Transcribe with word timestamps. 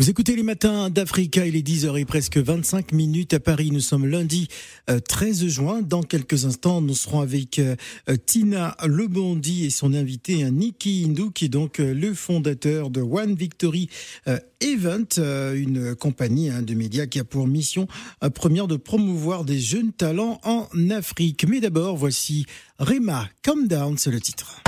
Vous 0.00 0.08
écoutez 0.08 0.34
les 0.34 0.42
matins 0.42 0.88
d'Africa, 0.88 1.44
il 1.46 1.56
est 1.56 1.66
10h 1.66 2.00
et 2.00 2.06
presque 2.06 2.38
25 2.38 2.92
minutes 2.92 3.34
à 3.34 3.38
Paris. 3.38 3.70
Nous 3.70 3.80
sommes 3.80 4.06
lundi 4.06 4.48
13 4.86 5.44
euh, 5.44 5.48
juin. 5.48 5.82
Dans 5.82 6.02
quelques 6.02 6.46
instants, 6.46 6.80
nous 6.80 6.94
serons 6.94 7.20
avec 7.20 7.58
euh, 7.58 7.76
Tina 8.24 8.78
Lebondi 8.82 9.66
et 9.66 9.68
son 9.68 9.92
invité 9.92 10.42
hein, 10.42 10.52
Niki 10.52 11.04
Hindou, 11.04 11.30
qui 11.30 11.44
est 11.44 11.48
donc 11.50 11.80
euh, 11.80 11.92
le 11.92 12.14
fondateur 12.14 12.88
de 12.88 13.02
One 13.02 13.34
Victory 13.34 13.90
Event, 14.62 15.18
une 15.54 15.94
compagnie 15.94 16.48
hein, 16.48 16.62
de 16.62 16.72
médias 16.72 17.04
qui 17.04 17.18
a 17.18 17.24
pour 17.24 17.46
mission 17.46 17.86
première 18.34 18.68
de 18.68 18.76
promouvoir 18.76 19.44
des 19.44 19.60
jeunes 19.60 19.92
talents 19.92 20.40
en 20.44 20.66
Afrique. 20.88 21.44
Mais 21.46 21.60
d'abord, 21.60 21.98
voici 21.98 22.46
Rema, 22.78 23.28
Calm 23.42 23.68
Down, 23.68 23.98
c'est 23.98 24.10
le 24.10 24.20
titre. 24.20 24.62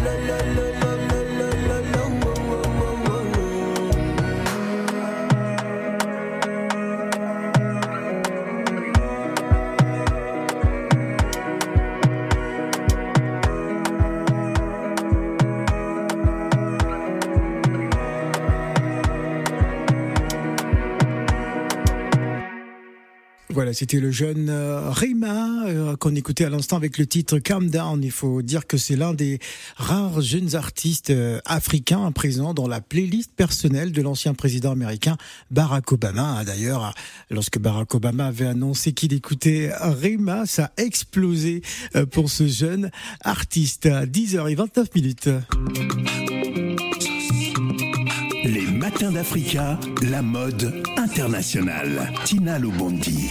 Voilà, 0.00 0.71
c'était 23.72 24.00
le 24.00 24.10
jeune 24.10 24.48
euh, 24.48 24.90
Rima 24.90 25.66
euh, 25.66 25.96
qu'on 25.96 26.14
écoutait 26.14 26.44
à 26.44 26.50
l'instant 26.50 26.76
avec 26.76 26.98
le 26.98 27.06
titre 27.06 27.38
Calm 27.38 27.70
Down. 27.70 28.02
Il 28.02 28.10
faut 28.10 28.42
dire 28.42 28.66
que 28.66 28.76
c'est 28.76 28.96
l'un 28.96 29.14
des 29.14 29.38
rares 29.76 30.20
jeunes 30.20 30.54
artistes 30.54 31.10
euh, 31.10 31.40
africains 31.44 32.10
présents 32.12 32.54
dans 32.54 32.66
la 32.66 32.80
playlist 32.80 33.32
personnelle 33.34 33.92
de 33.92 34.02
l'ancien 34.02 34.34
président 34.34 34.72
américain 34.72 35.16
Barack 35.50 35.92
Obama. 35.92 36.44
D'ailleurs, 36.44 36.94
lorsque 37.30 37.58
Barack 37.58 37.94
Obama 37.94 38.26
avait 38.26 38.46
annoncé 38.46 38.92
qu'il 38.92 39.12
écoutait 39.12 39.70
Rima, 39.80 40.46
ça 40.46 40.72
a 40.76 40.82
explosé 40.82 41.62
pour 42.10 42.30
ce 42.30 42.46
jeune 42.46 42.90
artiste. 43.22 43.86
À 43.86 44.06
10h29 44.06 44.86
minutes. 44.94 45.28
Les 49.02 49.08
matins 49.08 49.18
d'Africa, 49.18 49.80
la 50.02 50.22
mode 50.22 50.80
internationale. 50.96 52.12
Tina 52.24 52.56
Lobondi. 52.56 53.30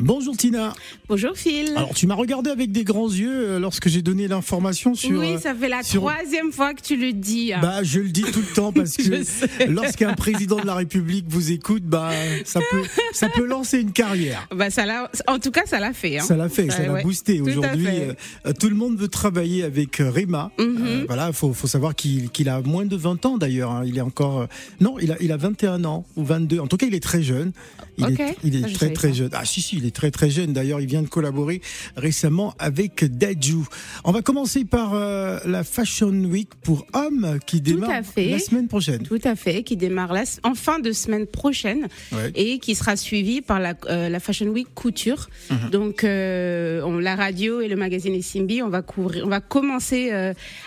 Bonjour 0.00 0.36
Tina. 0.36 0.74
Bonjour 1.08 1.36
Phil. 1.36 1.72
Alors 1.76 1.94
tu 1.94 2.06
m'as 2.06 2.14
regardé 2.14 2.50
avec 2.50 2.72
des 2.72 2.84
grands 2.84 3.10
yeux 3.10 3.48
euh, 3.48 3.58
lorsque 3.58 3.88
j'ai 3.88 4.02
donné 4.02 4.28
l'information 4.28 4.94
sur. 4.94 5.18
Oui, 5.18 5.38
ça 5.40 5.54
fait 5.54 5.68
la 5.68 5.82
troisième 5.82 6.52
fois 6.52 6.74
que 6.74 6.82
tu 6.82 6.96
le 6.96 7.12
dis. 7.12 7.52
Hein. 7.52 7.60
Bah 7.62 7.82
je 7.82 8.00
le 8.00 8.08
dis 8.08 8.22
tout 8.22 8.40
le 8.40 8.54
temps 8.54 8.72
parce 8.72 8.96
que 8.96 9.68
lorsqu'un 9.68 10.14
président 10.14 10.56
de 10.56 10.66
la 10.66 10.74
République 10.74 11.26
vous 11.28 11.52
écoute, 11.52 11.82
bah 11.84 12.10
ça 12.44 12.60
peut 12.70 12.82
ça 13.12 13.28
peut 13.28 13.44
lancer 13.44 13.80
une 13.80 13.92
carrière. 13.92 14.46
Bah 14.54 14.70
ça 14.70 14.86
l'a, 14.86 15.10
en 15.26 15.38
tout 15.38 15.50
cas 15.50 15.62
ça 15.66 15.80
l'a 15.80 15.92
fait. 15.92 16.18
Hein. 16.18 16.22
Ça 16.22 16.36
l'a 16.36 16.48
fait, 16.48 16.70
ça 16.70 16.86
l'a 16.86 17.02
boosté. 17.02 17.40
Aujourd'hui, 17.40 17.86
euh, 17.88 18.52
tout 18.58 18.68
le 18.68 18.76
monde 18.76 18.98
veut 18.98 19.08
travailler 19.08 19.64
avec 19.64 20.00
euh, 20.00 20.10
Réma. 20.10 20.50
Mhm. 20.58 21.04
voilà, 21.06 21.32
faut 21.32 21.52
faut 21.52 21.66
savoir 21.66 21.94
qu'il 21.94 22.48
a 22.48 22.60
moins 22.60 22.86
de 22.86 22.96
20 22.96 23.26
ans 23.26 23.38
d'ailleurs. 23.38 23.72
Hein. 23.72 23.82
Il 23.86 23.98
est 23.98 24.02
encore 24.02 24.46
non, 24.80 24.96
il 25.00 25.12
a 25.12 25.16
il 25.20 25.32
a 25.32 25.36
21 25.36 25.84
ans 25.84 26.04
ou 26.16 26.24
22. 26.24 26.60
En 26.60 26.66
tout 26.66 26.76
cas, 26.76 26.86
il 26.86 26.94
est 26.94 27.02
très 27.02 27.22
jeune. 27.22 27.52
Il 27.98 28.04
est, 28.04 28.36
il 28.44 28.56
est 28.56 28.72
très 28.72 28.92
très 28.92 29.12
jeune. 29.12 29.30
Ah 29.32 29.44
si 29.44 29.60
si, 29.60 29.77
il 29.78 29.86
est 29.86 29.94
très 29.94 30.10
très 30.10 30.28
jeune. 30.28 30.52
D'ailleurs, 30.52 30.80
il 30.80 30.86
vient 30.86 31.02
de 31.02 31.08
collaborer 31.08 31.62
récemment 31.96 32.54
avec 32.58 33.04
Daju. 33.04 33.64
On 34.04 34.12
va 34.12 34.22
commencer 34.22 34.64
par 34.64 34.94
euh, 34.94 35.38
la 35.46 35.64
Fashion 35.64 36.10
Week 36.10 36.50
pour 36.62 36.86
hommes 36.92 37.38
qui 37.46 37.60
démarre 37.60 38.02
la 38.16 38.38
semaine 38.38 38.68
prochaine. 38.68 39.02
Tout 39.02 39.20
à 39.24 39.36
fait, 39.36 39.62
qui 39.62 39.76
démarre 39.76 40.14
en 40.42 40.54
fin 40.54 40.80
de 40.80 40.90
semaine 40.92 41.26
prochaine 41.26 41.88
et 42.34 42.58
qui 42.58 42.74
sera 42.74 42.96
suivie 42.96 43.40
par 43.40 43.60
la, 43.60 43.74
euh, 43.88 44.08
la 44.08 44.20
Fashion 44.20 44.46
Week 44.46 44.66
couture. 44.74 45.28
Mhm. 45.50 45.70
Donc, 45.70 46.02
euh, 46.02 46.82
on, 46.82 46.98
la 46.98 47.14
radio 47.14 47.60
et 47.60 47.68
le 47.68 47.76
magazine 47.76 48.14
Essimbi, 48.14 48.62
on 48.62 48.68
va 48.68 48.82
couvrir, 48.82 49.24
on 49.24 49.28
va 49.28 49.40
commencer 49.40 50.10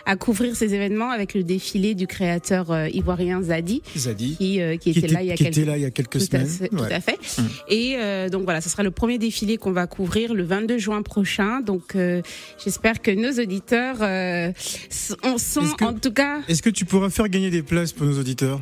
à 0.05 0.15
couvrir 0.15 0.55
ces 0.55 0.73
événements 0.73 1.09
avec 1.09 1.33
le 1.33 1.43
défilé 1.43 1.95
du 1.95 2.07
créateur 2.07 2.87
ivoirien 2.87 3.41
Zadi, 3.41 3.81
Zadi 3.97 4.37
qui, 4.37 4.61
qui, 4.79 4.89
était, 4.91 5.07
là 5.07 5.21
il 5.21 5.27
y 5.27 5.31
a 5.31 5.35
quelques, 5.35 5.55
là 5.57 5.77
il 5.77 5.83
y 5.83 5.85
a 5.85 5.91
quelques 5.91 6.21
semaines. 6.21 6.47
tout 6.69 6.83
à 6.83 7.01
fait. 7.01 7.19
Mhm. 7.37 7.49
Et 7.67 8.29
donc 8.29 8.43
voilà, 8.43 8.61
ce 8.61 8.69
sera 8.69 8.83
le 8.83 8.91
premier 9.01 9.17
défilé 9.17 9.57
qu'on 9.57 9.71
va 9.71 9.87
couvrir 9.87 10.35
le 10.35 10.43
22 10.43 10.77
juin 10.77 11.01
prochain. 11.01 11.61
Donc 11.61 11.95
euh, 11.95 12.21
j'espère 12.63 13.01
que 13.01 13.09
nos 13.09 13.41
auditeurs 13.41 13.97
euh, 14.01 14.51
on 15.23 15.39
sent 15.39 15.61
en 15.81 15.93
tout 15.93 16.13
cas. 16.13 16.41
Est-ce 16.47 16.61
que 16.61 16.69
tu 16.69 16.85
pourras 16.85 17.09
faire 17.09 17.27
gagner 17.27 17.49
des 17.49 17.63
places 17.63 17.93
pour 17.93 18.05
nos 18.05 18.19
auditeurs? 18.19 18.61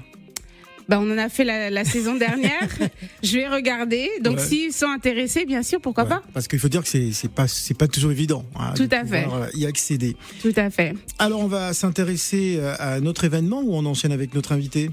Bah, 0.89 0.99
on 0.99 1.11
en 1.11 1.17
a 1.19 1.29
fait 1.29 1.43
la, 1.43 1.85
saison 1.85 2.15
dernière. 2.15 2.67
je 3.23 3.37
vais 3.37 3.47
regarder. 3.47 4.09
Donc, 4.21 4.39
s'ils 4.39 4.73
sont 4.73 4.87
intéressés, 4.87 5.45
bien 5.45 5.61
sûr, 5.63 5.79
pourquoi 5.79 6.05
pas 6.05 6.23
Parce 6.33 6.47
qu'il 6.47 6.59
faut 6.59 6.67
dire 6.67 6.81
que 6.81 6.89
c'est 6.89 7.11
c'est 7.13 7.31
pas 7.31 7.47
c'est 7.47 7.77
pas 7.77 7.87
toujours 7.87 8.11
évident. 8.11 8.43
Hein, 8.55 8.73
Tout 8.75 8.89
à 8.91 9.05
fait. 9.05 9.25
Euh, 9.25 9.47
y 9.53 9.67
accéder. 9.67 10.17
Tout 10.41 10.53
à 10.55 10.71
fait. 10.71 10.95
Alors, 11.19 11.41
on 11.41 11.47
va 11.47 11.73
s'intéresser 11.73 12.59
à 12.79 12.99
notre 12.99 13.23
événement 13.23 13.61
ou 13.61 13.75
on 13.75 13.85
enchaîne 13.85 14.11
avec 14.11 14.33
notre 14.33 14.51
invité? 14.51 14.89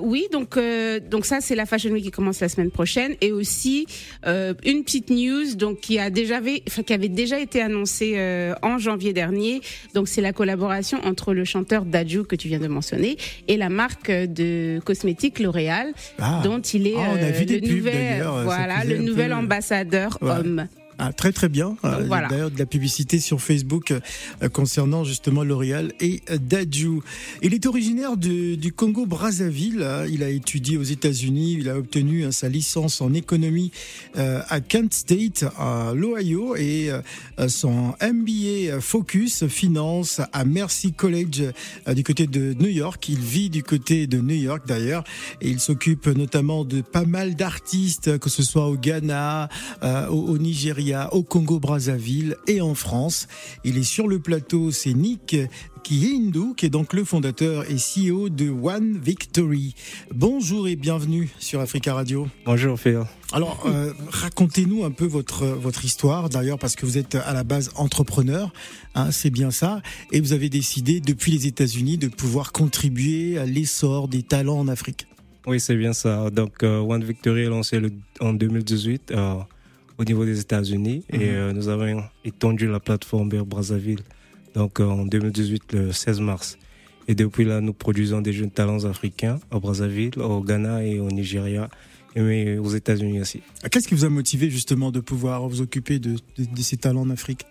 Oui, 0.00 0.26
donc 0.32 0.56
euh, 0.56 1.00
donc 1.00 1.26
ça 1.26 1.40
c'est 1.40 1.54
la 1.54 1.66
Fashion 1.66 1.90
Week 1.90 2.04
qui 2.04 2.10
commence 2.10 2.40
la 2.40 2.48
semaine 2.48 2.70
prochaine 2.70 3.14
et 3.20 3.32
aussi 3.32 3.86
euh, 4.26 4.54
une 4.64 4.84
petite 4.84 5.10
news 5.10 5.54
donc 5.54 5.80
qui 5.80 5.98
a 5.98 6.10
déjà 6.10 6.40
enfin, 6.68 6.82
qui 6.82 6.92
avait 6.92 7.08
déjà 7.08 7.38
été 7.38 7.60
annoncée 7.60 8.14
euh, 8.16 8.54
en 8.62 8.78
janvier 8.78 9.12
dernier. 9.12 9.60
Donc 9.94 10.08
c'est 10.08 10.20
la 10.20 10.32
collaboration 10.32 10.98
entre 11.04 11.34
le 11.34 11.44
chanteur 11.44 11.84
Daju 11.84 12.24
que 12.24 12.36
tu 12.36 12.48
viens 12.48 12.58
de 12.58 12.68
mentionner 12.68 13.16
et 13.48 13.56
la 13.56 13.68
marque 13.68 14.10
de 14.10 14.80
cosmétiques 14.84 15.17
L'Oréal 15.40 15.92
ah. 16.20 16.40
dont 16.42 16.60
il 16.60 16.86
est 16.86 16.94
ah, 16.96 17.14
le 17.14 17.60
nouvel 17.60 18.24
voilà 18.44 18.84
le 18.84 18.98
nouvel 18.98 19.32
ambassadeur 19.32 20.18
homme. 20.20 20.66
Ah, 21.00 21.12
très 21.12 21.30
très 21.30 21.48
bien. 21.48 21.76
Euh, 21.84 22.08
d'ailleurs 22.28 22.50
de 22.50 22.58
la 22.58 22.66
publicité 22.66 23.20
sur 23.20 23.40
Facebook 23.40 23.92
euh, 23.92 24.48
concernant 24.48 25.04
justement 25.04 25.44
L'Oréal 25.44 25.92
et 26.00 26.22
euh, 26.28 26.38
Dadju. 26.38 27.02
Il 27.40 27.54
est 27.54 27.66
originaire 27.66 28.16
du 28.16 28.72
Congo 28.74 29.06
Brazzaville. 29.06 29.86
Il 30.10 30.24
a 30.24 30.28
étudié 30.28 30.76
aux 30.76 30.82
États-Unis. 30.82 31.58
Il 31.60 31.68
a 31.68 31.78
obtenu 31.78 32.32
sa 32.32 32.48
licence 32.48 33.00
en 33.00 33.14
économie 33.14 33.70
à 34.16 34.60
Kent 34.60 34.92
State, 34.92 35.44
à 35.58 35.92
l'Ohio, 35.94 36.56
et 36.56 36.90
son 37.46 37.94
MBA 38.02 38.80
Focus 38.80 39.46
Finance 39.46 40.20
à 40.32 40.44
Mercy 40.44 40.92
College 40.92 41.52
du 41.94 42.02
côté 42.02 42.26
de 42.26 42.54
New 42.54 42.68
York. 42.68 43.08
Il 43.08 43.20
vit 43.20 43.50
du 43.50 43.62
côté 43.62 44.06
de 44.06 44.18
New 44.18 44.34
York 44.34 44.62
d'ailleurs, 44.66 45.04
et 45.40 45.48
il 45.48 45.60
s'occupe 45.60 46.06
notamment 46.06 46.64
de 46.64 46.80
pas 46.80 47.04
mal 47.04 47.36
d'artistes, 47.36 48.18
que 48.18 48.30
ce 48.30 48.42
soit 48.42 48.66
au 48.66 48.76
Ghana, 48.76 49.48
au 50.10 50.38
Nigeria 50.38 50.87
au 51.12 51.22
Congo-Brazzaville 51.22 52.36
et 52.46 52.60
en 52.60 52.74
France. 52.74 53.28
Il 53.64 53.76
est 53.78 53.82
sur 53.82 54.08
le 54.08 54.18
plateau, 54.18 54.70
c'est 54.70 54.94
Nick 54.94 55.36
Kihindu, 55.82 56.54
qui 56.56 56.66
est 56.66 56.70
donc 56.70 56.92
le 56.92 57.04
fondateur 57.04 57.64
et 57.70 57.76
CEO 57.76 58.28
de 58.28 58.48
One 58.48 58.98
Victory. 58.98 59.74
Bonjour 60.14 60.66
et 60.66 60.76
bienvenue 60.76 61.28
sur 61.38 61.60
Africa 61.60 61.94
Radio. 61.94 62.28
Bonjour 62.46 62.78
Phil. 62.78 63.02
Alors, 63.32 63.64
euh, 63.66 63.92
racontez-nous 64.08 64.84
un 64.84 64.90
peu 64.90 65.04
votre 65.04 65.46
votre 65.46 65.84
histoire, 65.84 66.28
d'ailleurs, 66.30 66.58
parce 66.58 66.74
que 66.74 66.86
vous 66.86 66.96
êtes 66.96 67.14
à 67.14 67.34
la 67.34 67.44
base 67.44 67.70
entrepreneur, 67.76 68.52
hein, 68.94 69.10
c'est 69.10 69.30
bien 69.30 69.50
ça, 69.50 69.82
et 70.12 70.20
vous 70.20 70.32
avez 70.32 70.48
décidé 70.48 71.00
depuis 71.00 71.32
les 71.32 71.46
États-Unis 71.46 71.98
de 71.98 72.08
pouvoir 72.08 72.52
contribuer 72.52 73.38
à 73.38 73.44
l'essor 73.44 74.08
des 74.08 74.22
talents 74.22 74.58
en 74.58 74.68
Afrique. 74.68 75.06
Oui, 75.46 75.60
c'est 75.60 75.76
bien 75.76 75.92
ça. 75.92 76.30
Donc, 76.30 76.62
euh, 76.62 76.80
One 76.80 77.04
Victory 77.04 77.42
est 77.42 77.48
lancé 77.50 77.80
en 78.20 78.32
2018 78.32 79.12
au 79.98 80.04
niveau 80.04 80.24
des 80.24 80.40
États-Unis 80.40 81.04
et 81.10 81.18
mhm. 81.18 81.24
euh, 81.24 81.52
nous 81.52 81.68
avons 81.68 82.02
étendu 82.24 82.66
la 82.68 82.80
plateforme 82.80 83.28
vers 83.28 83.44
Brazzaville 83.44 84.02
donc 84.54 84.80
euh, 84.80 84.84
en 84.84 85.04
2018 85.04 85.72
le 85.72 85.92
16 85.92 86.20
mars. 86.20 86.58
Et 87.06 87.14
depuis 87.14 87.44
là, 87.44 87.60
nous 87.60 87.72
produisons 87.72 88.20
des 88.20 88.32
jeunes 88.32 88.50
talents 88.50 88.84
africains 88.84 89.40
au 89.50 89.60
Brazzaville, 89.60 90.18
au 90.20 90.42
Ghana 90.42 90.84
et 90.84 91.00
au 91.00 91.10
Nigeria, 91.10 91.70
et 92.16 92.58
aux 92.58 92.68
États-Unis 92.68 93.20
aussi. 93.20 93.40
Qu'est-ce 93.70 93.88
qui 93.88 93.94
vous 93.94 94.04
a 94.04 94.10
motivé 94.10 94.50
justement 94.50 94.90
de 94.90 95.00
pouvoir 95.00 95.48
vous 95.48 95.62
occuper 95.62 95.98
de, 95.98 96.16
ces 96.60 96.76
talents 96.76 97.02
en 97.02 97.10
Afrique? 97.10 97.46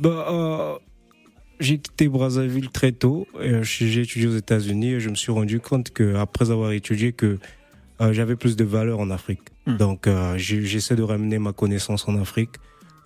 Bah, 0.00 0.26
euh, 0.30 0.78
J'ai 1.60 1.78
quitté 1.78 2.08
Brazzaville 2.08 2.70
très 2.70 2.92
tôt. 2.92 3.26
J'ai 3.62 4.00
étudié 4.00 4.28
aux 4.28 4.36
États-Unis 4.36 4.92
et 4.92 5.00
je 5.00 5.10
me 5.10 5.14
suis 5.14 5.32
rendu 5.32 5.60
compte 5.60 5.90
que 5.90 6.14
après 6.14 6.50
avoir 6.50 6.72
étudié 6.72 7.12
que 7.12 7.38
j'avais 8.10 8.36
plus 8.36 8.56
de 8.56 8.64
valeur 8.64 8.98
en 8.98 9.10
Afrique. 9.10 9.42
Hmm. 9.66 9.76
Donc, 9.76 10.06
euh, 10.06 10.36
j'essaie 10.36 10.96
de 10.96 11.02
ramener 11.02 11.38
ma 11.38 11.52
connaissance 11.52 12.08
en 12.08 12.20
Afrique 12.20 12.56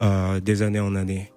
euh, 0.02 0.40
des 0.40 0.62
années 0.62 0.80
en 0.80 0.94
années. 0.94 1.32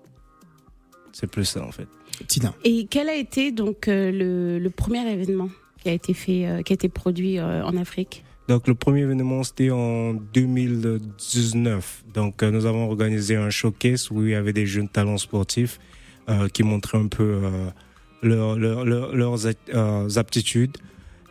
C'est 1.12 1.30
plus 1.30 1.46
ça, 1.46 1.64
en 1.66 1.72
fait. 1.72 1.88
Tina. 2.28 2.54
Et 2.64 2.88
quel 2.90 3.10
a 3.10 3.16
été 3.16 3.52
donc 3.52 3.88
euh, 3.88 4.60
le, 4.60 4.70
premier 4.70 5.06
événement 5.12 5.50
qui 5.82 5.90
a 5.90 5.94
été 5.94 6.14
fait, 6.14 6.62
qui 6.64 6.74
a 6.74 6.76
été 6.76 6.90
produit 6.90 7.40
en 7.40 7.76
Afrique? 7.78 8.24
Donc 8.50 8.68
le 8.68 8.74
premier 8.74 9.02
événement 9.02 9.44
c'était 9.44 9.70
en 9.70 10.14
2019. 10.14 12.04
Donc 12.14 12.42
nous 12.44 12.66
avons 12.66 12.86
organisé 12.90 13.36
un 13.36 13.50
showcase 13.50 14.10
où 14.12 14.24
il 14.24 14.32
y 14.32 14.36
avait 14.36 14.54
des 14.54 14.66
jeunes 14.66 14.90
talents 14.90 15.20
sportifs 15.20 15.80
qui 16.52 16.64
montraient 16.64 16.98
un 16.98 17.08
peu 17.08 17.40
leurs 18.24 19.48
aptitudes 20.18 20.78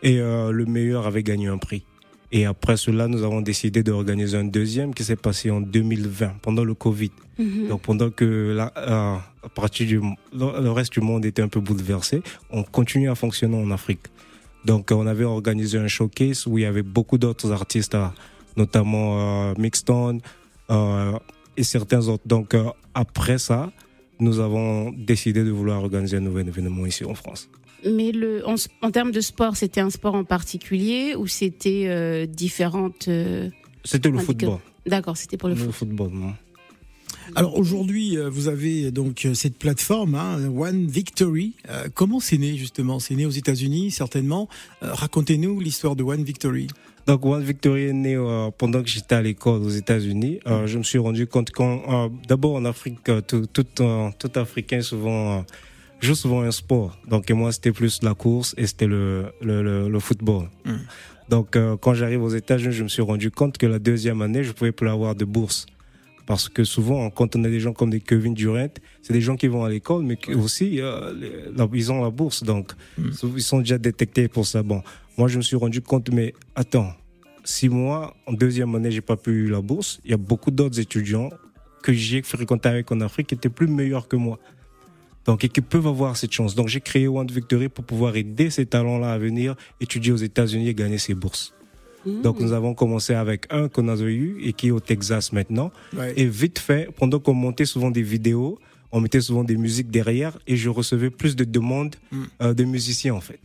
et 0.03 0.17
le 0.17 0.65
meilleur 0.65 1.07
avait 1.07 1.25
gagné 1.25 1.49
un 1.49 1.59
prix. 1.59 1.85
Et 2.31 2.45
après 2.45 2.77
cela, 2.77 3.09
nous 3.09 3.23
avons 3.23 3.41
décidé 3.41 3.83
d'organiser 3.83 4.37
un 4.37 4.45
deuxième 4.45 4.93
qui 4.93 5.03
s'est 5.03 5.17
passé 5.17 5.51
en 5.51 5.61
2020, 5.63 6.35
pendant 6.43 6.65
le 6.65 6.75
Covid. 6.75 7.11
Mhm. 7.39 7.69
Donc 7.69 7.83
pendant 7.83 8.11
que 8.11 8.53
la, 8.55 8.73
euh, 8.77 9.17
à 9.43 9.49
partir 9.49 9.87
du 9.87 10.01
le 10.35 10.71
reste 10.71 10.93
du 10.93 11.01
monde 11.01 11.25
était 11.25 11.43
un 11.43 11.49
peu 11.49 11.61
bouleversé, 11.61 12.23
on 12.51 12.63
continue 12.65 13.09
à 13.09 13.15
fonctionner 13.15 13.57
en 13.57 13.71
Afrique. 13.71 14.07
Donc 14.65 14.91
on 14.91 15.07
avait 15.07 15.25
organisé 15.25 15.79
un 15.79 15.89
showcase 15.89 16.47
où 16.47 16.59
il 16.59 16.63
y 16.63 16.67
avait 16.67 16.83
beaucoup 16.83 17.17
d'autres 17.17 17.51
artistes, 17.51 17.95
euh, 17.95 18.09
notamment 18.57 19.51
euh, 19.51 19.55
Mixton 19.57 20.21
euh, 20.71 21.13
et 21.57 21.63
certains 21.63 22.09
autres. 22.09 22.25
Donc 22.27 22.53
euh, 22.55 22.65
après 22.93 23.39
ça, 23.39 23.71
nous 24.21 24.41
avons 24.41 24.91
décidé 24.93 25.45
de 25.45 25.51
vouloir 25.51 25.83
organiser 25.83 26.19
un 26.19 26.21
nouvel 26.21 26.49
événement 26.49 26.85
ici 26.85 27.05
en 27.05 27.15
France. 27.15 27.49
Mais 27.85 28.13
le, 28.13 28.43
en, 28.47 28.91
termes 28.91 29.13
de 29.13 29.21
sport, 29.21 29.57
c'était 29.57 29.81
un 29.81 29.91
sport 29.91 30.15
en 30.15 30.25
particulier 30.25 31.15
ou 31.17 31.27
c'était 31.27 31.85
euh, 31.87 32.27
différentes. 32.27 33.09
Euh, 33.09 33.51
c'était 33.85 34.11
le 34.11 34.19
football. 34.19 34.59
D'accord, 34.87 35.17
c'était 35.17 35.37
pour 35.37 35.49
le, 35.49 35.55
le 35.55 35.71
football. 35.71 36.11
Alors 37.37 37.57
aujourd'hui, 37.59 38.17
euh, 38.17 38.31
vous 38.31 38.49
avez 38.49 38.91
donc 38.91 39.29
cette 39.35 39.59
plateforme, 39.59 40.15
hein, 40.15 40.49
One 40.49 40.87
Victory. 40.87 41.55
comment 41.95 42.21
c'est 42.21 42.39
né 42.39 42.57
justement? 42.57 42.99
C'est 42.99 43.15
né 43.15 43.27
aux 43.27 43.31
États-Unis, 43.31 43.91
certainement. 43.91 44.49
Racontez-nous 44.81 45.61
l'histoire 45.61 45.95
de 45.95 46.03
One 46.03 46.25
Victory. 46.25 46.67
Donc 47.07 47.25
One 47.25 47.43
Victory 47.43 47.85
est 47.85 47.93
né 47.93 48.17
pendant 48.59 48.83
que 48.83 48.89
j'étais 48.89 49.15
à 49.15 49.23
l'école 49.23 49.63
aux 49.63 49.71
États-Unis. 49.71 50.41
je 50.67 50.79
me 50.79 50.83
suis 50.83 50.99
rendu 50.99 51.27
compte 51.27 51.51
quand, 51.51 52.11
d'abord 52.27 52.57
en 52.57 52.65
Afrique, 52.65 52.99
tout, 53.27 53.47
tout, 53.47 53.65
tout 54.19 54.33
Africain 54.35 54.81
souvent 54.81 55.45
joue 56.01 56.15
souvent 56.15 56.43
un 56.43 56.51
sport. 56.51 56.99
Donc 57.09 57.31
moi, 57.31 57.53
c'était 57.53 57.73
plus 57.73 58.03
la 58.03 58.15
course 58.15 58.55
et 58.57 58.67
c'était 58.67 58.87
le, 58.87 59.33
le, 59.41 59.89
le, 59.89 60.01
football. 60.01 60.49
Hmm. 60.65 60.77
Donc 61.29 61.57
euh, 61.57 61.77
quand 61.77 61.95
j'arrive 61.95 62.23
aux 62.23 62.31
États-Unis, 62.31 62.73
je 62.73 62.83
me 62.83 62.89
suis 62.89 63.03
rendu 63.03 63.31
compte 63.31 63.59
que 63.59 63.67
la 63.67 63.79
deuxième 63.79 64.23
année, 64.23 64.45
je 64.45 64.53
pouvais 64.53 64.73
plus 64.73 64.89
avoir 64.89 65.15
de 65.15 65.25
bourse. 65.25 65.67
Parce 66.27 66.51
que 66.51 66.63
souvent, 66.63 67.09
quand 67.09 67.37
on 67.37 67.45
a 67.45 67.49
des 67.49 67.59
gens 67.59 67.73
comme 67.73 67.89
des 67.89 68.01
Kevin 68.01 68.35
Durant, 68.35 68.69
c'est 69.01 69.15
des 69.15 69.23
gens 69.23 69.37
qui 69.37 69.47
vont 69.47 69.65
à 69.65 69.71
l'école, 69.71 70.03
mais 70.03 70.17
qui 70.17 70.35
aussi, 70.35 70.79
euh, 70.79 71.15
ils 71.73 71.91
ont 71.91 72.03
la 72.03 72.11
bourse. 72.11 72.43
Donc, 72.43 72.73
hmm. 72.99 73.11
ils 73.35 73.43
sont 73.43 73.61
déjà 73.61 73.79
détectés 73.79 74.29
pour 74.29 74.47
ça. 74.47 74.63
Bon, 74.63 74.83
moi, 75.17 75.29
je 75.29 75.39
me 75.39 75.43
suis 75.43 75.57
rendu 75.57 75.81
compte, 75.81 76.11
mais 76.13 76.35
attends, 76.55 76.93
six 77.45 77.71
mois, 77.71 78.15
en 78.27 78.35
deuxième 78.35 78.75
année, 78.75 78.91
j'ai 78.91 79.01
pas 79.01 79.17
pu 79.17 79.49
la 79.49 79.63
bourse. 79.63 80.01
Il 80.05 80.11
y 80.11 80.15
a 80.15 80.19
beaucoup 80.19 80.51
d'autres 80.51 80.79
étudiants 80.79 81.31
que 81.83 81.95
j'ai 81.95 82.21
fréquentés 82.23 82.69
avec 82.69 82.93
en 82.93 83.01
Afrique 83.01 83.29
qui 83.29 83.35
étaient 83.35 83.49
plus 83.49 83.67
meilleurs 83.67 84.07
que 84.07 84.17
moi. 84.17 84.39
Donc, 85.27 85.45
et 85.45 85.49
qui 85.49 85.61
peuvent 85.61 85.87
avoir 85.87 86.17
cette 86.17 86.33
chance. 86.33 86.55
Donc, 86.55 86.69
j'ai 86.69 86.81
créé 86.81 87.07
One 87.07 87.27
Victory 87.31 87.69
pour 87.69 87.85
pouvoir 87.85 88.17
aider 88.17 88.51
ces 88.51 88.65
talents-là 88.65 89.13
à 89.13 89.19
venir 89.19 89.57
étudier 89.81 90.13
aux 90.13 90.17
États-Unis 90.17 90.69
et 90.69 90.75
gagner 90.75 90.99
ces 90.99 91.15
bourses. 91.15 91.53
Mmh. 92.07 92.23
Donc, 92.23 92.41
nous 92.41 92.53
avons 92.53 92.75
commencé 92.75 93.13
avec 93.13 93.47
un 93.51 93.69
qu'on 93.69 93.89
a 93.89 93.97
eu 93.97 94.39
et 94.43 94.53
qui 94.53 94.69
est 94.69 94.71
au 94.71 94.81
Texas 94.81 95.33
maintenant. 95.33 95.71
Et 96.17 96.27
vite 96.27 96.59
fait, 96.59 96.89
pendant 96.97 97.19
qu'on 97.19 97.35
montait 97.35 97.67
souvent 97.67 97.91
des 97.91 98.03
vidéos, 98.03 98.59
on 98.91 99.01
mettait 99.01 99.21
souvent 99.21 99.45
des 99.45 99.57
musiques 99.57 99.91
derrière 99.91 100.39
et 100.47 100.57
je 100.57 100.71
recevais 100.71 101.11
plus 101.11 101.37
de 101.37 101.45
demandes 101.45 101.97
mmh. 102.11 102.25
euh, 102.43 102.55
de 102.55 102.65
musiciens, 102.65 103.15
en 103.15 103.21
fait, 103.21 103.41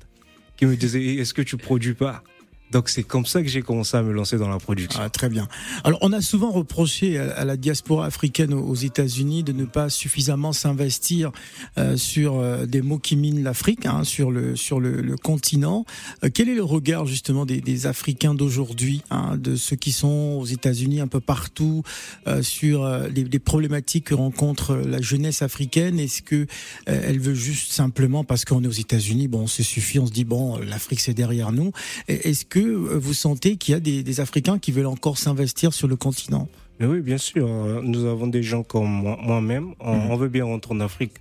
qui 0.55 0.65
me 0.65 0.75
disaient, 0.75 1.03
est-ce 1.15 1.33
que 1.33 1.41
tu 1.41 1.57
produis 1.57 1.95
pas? 1.95 2.23
Donc 2.71 2.89
c'est 2.89 3.03
comme 3.03 3.25
ça 3.25 3.43
que 3.43 3.47
j'ai 3.47 3.61
commencé 3.61 3.95
à 3.95 4.01
me 4.01 4.11
lancer 4.11 4.37
dans 4.37 4.49
la 4.49 4.57
production. 4.57 4.99
Ah, 5.01 5.09
très 5.09 5.29
bien. 5.29 5.47
Alors 5.83 5.99
on 6.01 6.11
a 6.11 6.21
souvent 6.21 6.51
reproché 6.51 7.19
à, 7.19 7.45
la 7.45 7.55
diaspora 7.55 8.07
africaine 8.07 8.53
aux 8.53 8.75
États-Unis 8.75 9.43
de 9.43 9.51
ne 9.51 9.65
pas 9.65 9.89
suffisamment 9.89 10.53
s'investir 10.53 11.31
euh, 11.77 11.97
sur 11.97 12.39
euh, 12.39 12.65
des 12.65 12.81
mots 12.81 12.97
qui 12.97 13.15
minent 13.15 13.43
l'Afrique, 13.43 13.85
hein, 13.85 14.03
sur 14.03 14.31
le 14.31 14.55
sur 14.55 14.79
le, 14.79 15.01
le 15.01 15.15
continent. 15.17 15.85
Euh, 16.23 16.29
quel 16.33 16.49
est 16.49 16.55
le 16.55 16.63
regard 16.63 17.05
justement 17.05 17.45
des, 17.45 17.61
des 17.61 17.85
Africains 17.85 18.33
d'aujourd'hui, 18.33 19.03
hein, 19.11 19.37
de 19.37 19.55
ceux 19.55 19.75
qui 19.75 19.91
sont 19.91 20.39
aux 20.41 20.45
États-Unis 20.45 20.99
un 20.99 21.07
peu 21.07 21.19
partout 21.19 21.83
euh, 22.27 22.41
sur 22.41 22.87
les, 22.87 23.23
les, 23.23 23.39
problématiques 23.39 24.05
que 24.05 24.15
rencontre 24.15 24.75
la 24.75 25.01
jeunesse 25.01 25.43
africaine? 25.43 25.99
Est-ce 25.99 26.23
que 26.23 26.47
elle 26.85 27.19
veut 27.19 27.35
juste 27.35 27.71
simplement 27.71 28.23
parce 28.23 28.45
qu'on 28.45 28.63
est 28.63 28.67
aux 28.67 28.71
États-Unis, 28.71 29.27
bon, 29.27 29.47
c'est 29.47 29.63
suffit, 29.63 29.99
on 29.99 30.07
se 30.07 30.11
dit 30.11 30.25
bon, 30.25 30.57
l'Afrique 30.57 31.01
c'est 31.01 31.13
derrière 31.13 31.51
nous. 31.51 31.71
Est-ce 32.07 32.45
que 32.53 32.59
euh, 32.59 32.99
vous 32.99 33.15
sentez 33.15 33.57
qu'il 33.57 33.73
y 33.73 33.75
a 33.75 33.79
des, 33.79 34.19
Africains 34.19 34.59
qui 34.59 34.71
veulent 34.71 34.85
encore 34.85 35.17
s'investir 35.17 35.73
sur 35.73 35.87
le 35.87 35.95
continent? 35.95 36.47
Oui, 36.79 37.01
bien 37.01 37.17
sûr. 37.17 37.47
Nous 37.81 38.05
avons 38.05 38.27
des 38.27 38.43
gens 38.43 38.61
comme 38.61 38.89
moi-même. 39.25 39.63
Mhm. 39.63 39.75
On, 40.11 40.15
veut 40.17 40.27
bien 40.27 40.45
rentrer 40.45 40.75
en 40.75 40.79
Afrique. 40.79 41.13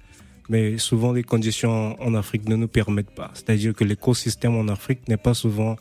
Mais 0.51 0.77
souvent, 0.77 1.13
les 1.13 1.23
conditions 1.23 1.97
en 2.03 2.15
Afrique 2.15 2.47
ne 2.49 2.57
nous 2.57 2.69
permettent 2.69 3.15
pas. 3.15 3.31
C'est-à-dire 3.33 3.73
que 3.73 3.85
l'écosystème 3.85 4.57
en 4.57 4.69
Afrique 4.69 5.09
n'est 5.09 5.17
pas 5.17 5.33
souvent 5.33 5.77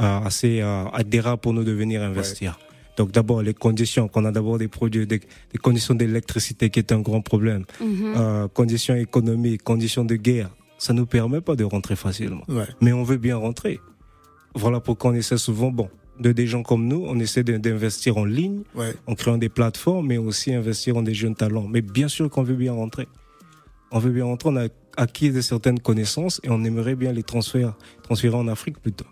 euh, 0.00 0.20
assez 0.20 0.62
euh, 0.62 0.86
adhérent 0.94 1.36
pour 1.36 1.52
nous 1.52 1.64
de 1.64 1.72
venir 1.72 2.02
investir. 2.02 2.58
Donc 2.96 3.10
d'abord 3.10 3.42
les 3.42 3.54
conditions, 3.54 4.08
qu'on 4.08 4.24
a 4.24 4.32
d'abord 4.32 4.56
des 4.56 4.68
produits, 4.68 5.06
des, 5.06 5.20
conditions 5.60 5.94
d'électricité 5.94 6.70
qui 6.70 6.78
est 6.78 6.92
un 6.92 7.00
grand 7.00 7.20
problème, 7.20 7.64
mhm. 7.80 8.48
conditions 8.54 8.94
économiques, 8.94 9.64
conditions 9.64 10.04
de 10.04 10.14
guerre, 10.14 10.50
ça 10.78 10.92
nous 10.92 11.04
permet 11.04 11.40
pas 11.40 11.56
de 11.56 11.64
rentrer 11.64 11.96
facilement. 11.96 12.44
Mais 12.80 12.92
on 12.92 13.02
veut 13.02 13.16
bien 13.16 13.36
rentrer. 13.36 13.80
Voilà 14.54 14.80
pourquoi 14.80 15.10
on 15.10 15.14
essaie 15.14 15.38
souvent, 15.38 15.70
bon, 15.70 15.88
de 16.20 16.32
des 16.32 16.46
gens 16.46 16.62
comme 16.62 16.86
nous, 16.86 17.04
on 17.06 17.18
essaie 17.18 17.42
d'investir 17.42 18.16
en 18.18 18.24
ligne, 18.24 18.62
en 19.06 19.14
créant 19.14 19.38
des 19.38 19.48
plateformes, 19.48 20.06
mais 20.06 20.18
aussi 20.18 20.54
investir 20.54 20.96
en 20.96 21.02
des 21.02 21.14
jeunes 21.14 21.34
talents. 21.34 21.66
Mais 21.68 21.82
bien 21.82 22.08
sûr 22.08 22.30
qu'on 22.30 22.42
veut 22.42 22.54
bien 22.54 22.72
rentrer. 22.72 23.08
On 23.90 23.98
veut 23.98 24.12
bien 24.12 24.24
rentrer, 24.24 24.48
on 24.48 24.56
a 24.56 24.68
acquis 24.96 25.30
de 25.30 25.40
certaines 25.40 25.80
connaissances 25.80 26.40
et 26.44 26.50
on 26.50 26.62
aimerait 26.64 26.94
bien 26.94 27.12
les 27.12 27.22
transférer, 27.22 27.72
transférer 28.02 28.36
en 28.36 28.48
Afrique 28.48 28.80
plutôt. 28.80 29.06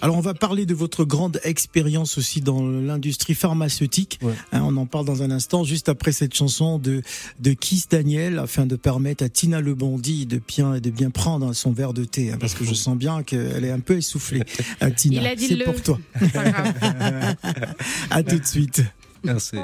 Alors 0.00 0.16
on 0.16 0.20
va 0.20 0.34
parler 0.34 0.66
de 0.66 0.74
votre 0.74 1.04
grande 1.04 1.40
expérience 1.44 2.18
aussi 2.18 2.40
dans 2.40 2.66
l'industrie 2.66 3.34
pharmaceutique. 3.34 4.18
Hein, 4.52 4.62
on 4.64 4.76
en 4.76 4.86
parle 4.86 5.06
dans 5.06 5.22
un 5.22 5.30
instant, 5.30 5.64
juste 5.64 5.88
après 5.88 6.12
cette 6.12 6.34
chanson 6.34 6.78
de, 6.78 7.02
de 7.40 7.52
Kiss 7.52 7.88
Daniel, 7.88 8.38
afin 8.38 8.66
de 8.66 8.76
permettre 8.76 9.24
à 9.24 9.28
Tina 9.28 9.60
Le 9.60 9.74
Bondi 9.74 10.26
de 10.26 10.40
bien, 10.46 10.78
de 10.78 10.90
bien 10.90 11.10
prendre 11.10 11.52
son 11.52 11.72
verre 11.72 11.92
de 11.92 12.04
thé, 12.04 12.32
hein, 12.32 12.36
parce 12.38 12.54
que 12.54 12.64
je 12.64 12.74
sens 12.74 12.96
bien 12.96 13.22
qu'elle 13.22 13.64
est 13.64 13.70
un 13.70 13.80
peu 13.80 13.96
essoufflée. 13.96 14.42
Euh, 14.82 14.90
Tina, 14.90 15.22
c'est 15.38 15.56
pour 15.64 15.80
toi. 15.82 15.98
à 18.10 18.22
tout 18.22 18.38
de 18.38 18.46
suite. 18.46 18.82
Merci. 19.24 19.56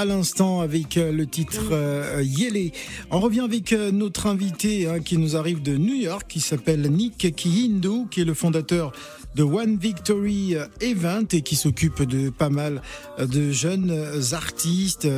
À 0.00 0.04
l'instant 0.06 0.62
avec 0.62 0.94
le 0.94 1.26
titre 1.26 1.74
Yele. 2.22 2.72
On 3.10 3.20
revient 3.20 3.40
avec 3.40 3.72
notre 3.72 4.26
invité 4.26 4.88
hein, 4.88 5.00
qui 5.00 5.18
nous 5.18 5.36
arrive 5.36 5.60
de 5.60 5.76
New 5.76 5.94
York, 5.94 6.24
qui 6.26 6.40
s'appelle 6.40 6.90
Nick 6.90 7.36
Kihindu, 7.36 8.06
qui 8.10 8.22
est 8.22 8.24
le 8.24 8.32
fondateur 8.32 8.92
de 9.34 9.42
One 9.42 9.76
Victory 9.76 10.56
Event 10.80 11.26
et 11.32 11.42
qui 11.42 11.56
s'occupe 11.56 12.02
de 12.02 12.30
pas 12.30 12.50
mal 12.50 12.82
de 13.18 13.50
jeunes 13.52 13.94
artistes 14.32 15.08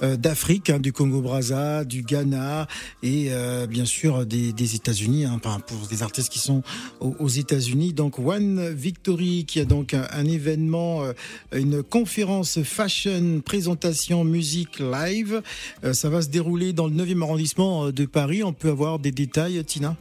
d'Afrique, 0.00 0.70
hein, 0.70 0.78
du 0.78 0.92
Congo-Brazza, 0.92 1.84
du 1.84 2.02
Ghana 2.02 2.66
et 3.02 3.30
bien 3.68 3.84
sûr 3.84 4.26
des, 4.26 4.74
États-Unis, 4.74 5.24
hein, 5.24 5.40
pour 5.66 5.86
des 5.88 6.02
artistes 6.02 6.30
qui 6.30 6.38
sont 6.38 6.62
aux, 7.00 7.28
États-Unis. 7.28 7.92
Donc 7.92 8.18
One 8.18 8.70
Victory 8.70 9.44
qui 9.46 9.60
a 9.60 9.64
donc 9.64 9.94
un, 9.94 10.24
événement, 10.24 11.02
euh, 11.02 11.12
une 11.52 11.82
conférence 11.82 12.62
fashion, 12.62 13.40
présentation, 13.44 14.24
musique 14.24 14.78
live. 14.78 15.42
Euh, 15.84 15.92
ça 15.92 16.08
va 16.10 16.22
se 16.22 16.28
dérouler 16.28 16.72
dans 16.72 16.86
le 16.86 16.94
9e 16.94 17.22
arrondissement 17.22 17.86
euh, 17.86 17.92
de 17.92 18.06
Paris. 18.06 18.42
On 18.42 18.52
peut 18.52 18.70
avoir 18.70 18.98
des 18.98 19.12
détails, 19.12 19.62
Tina? 19.64 19.96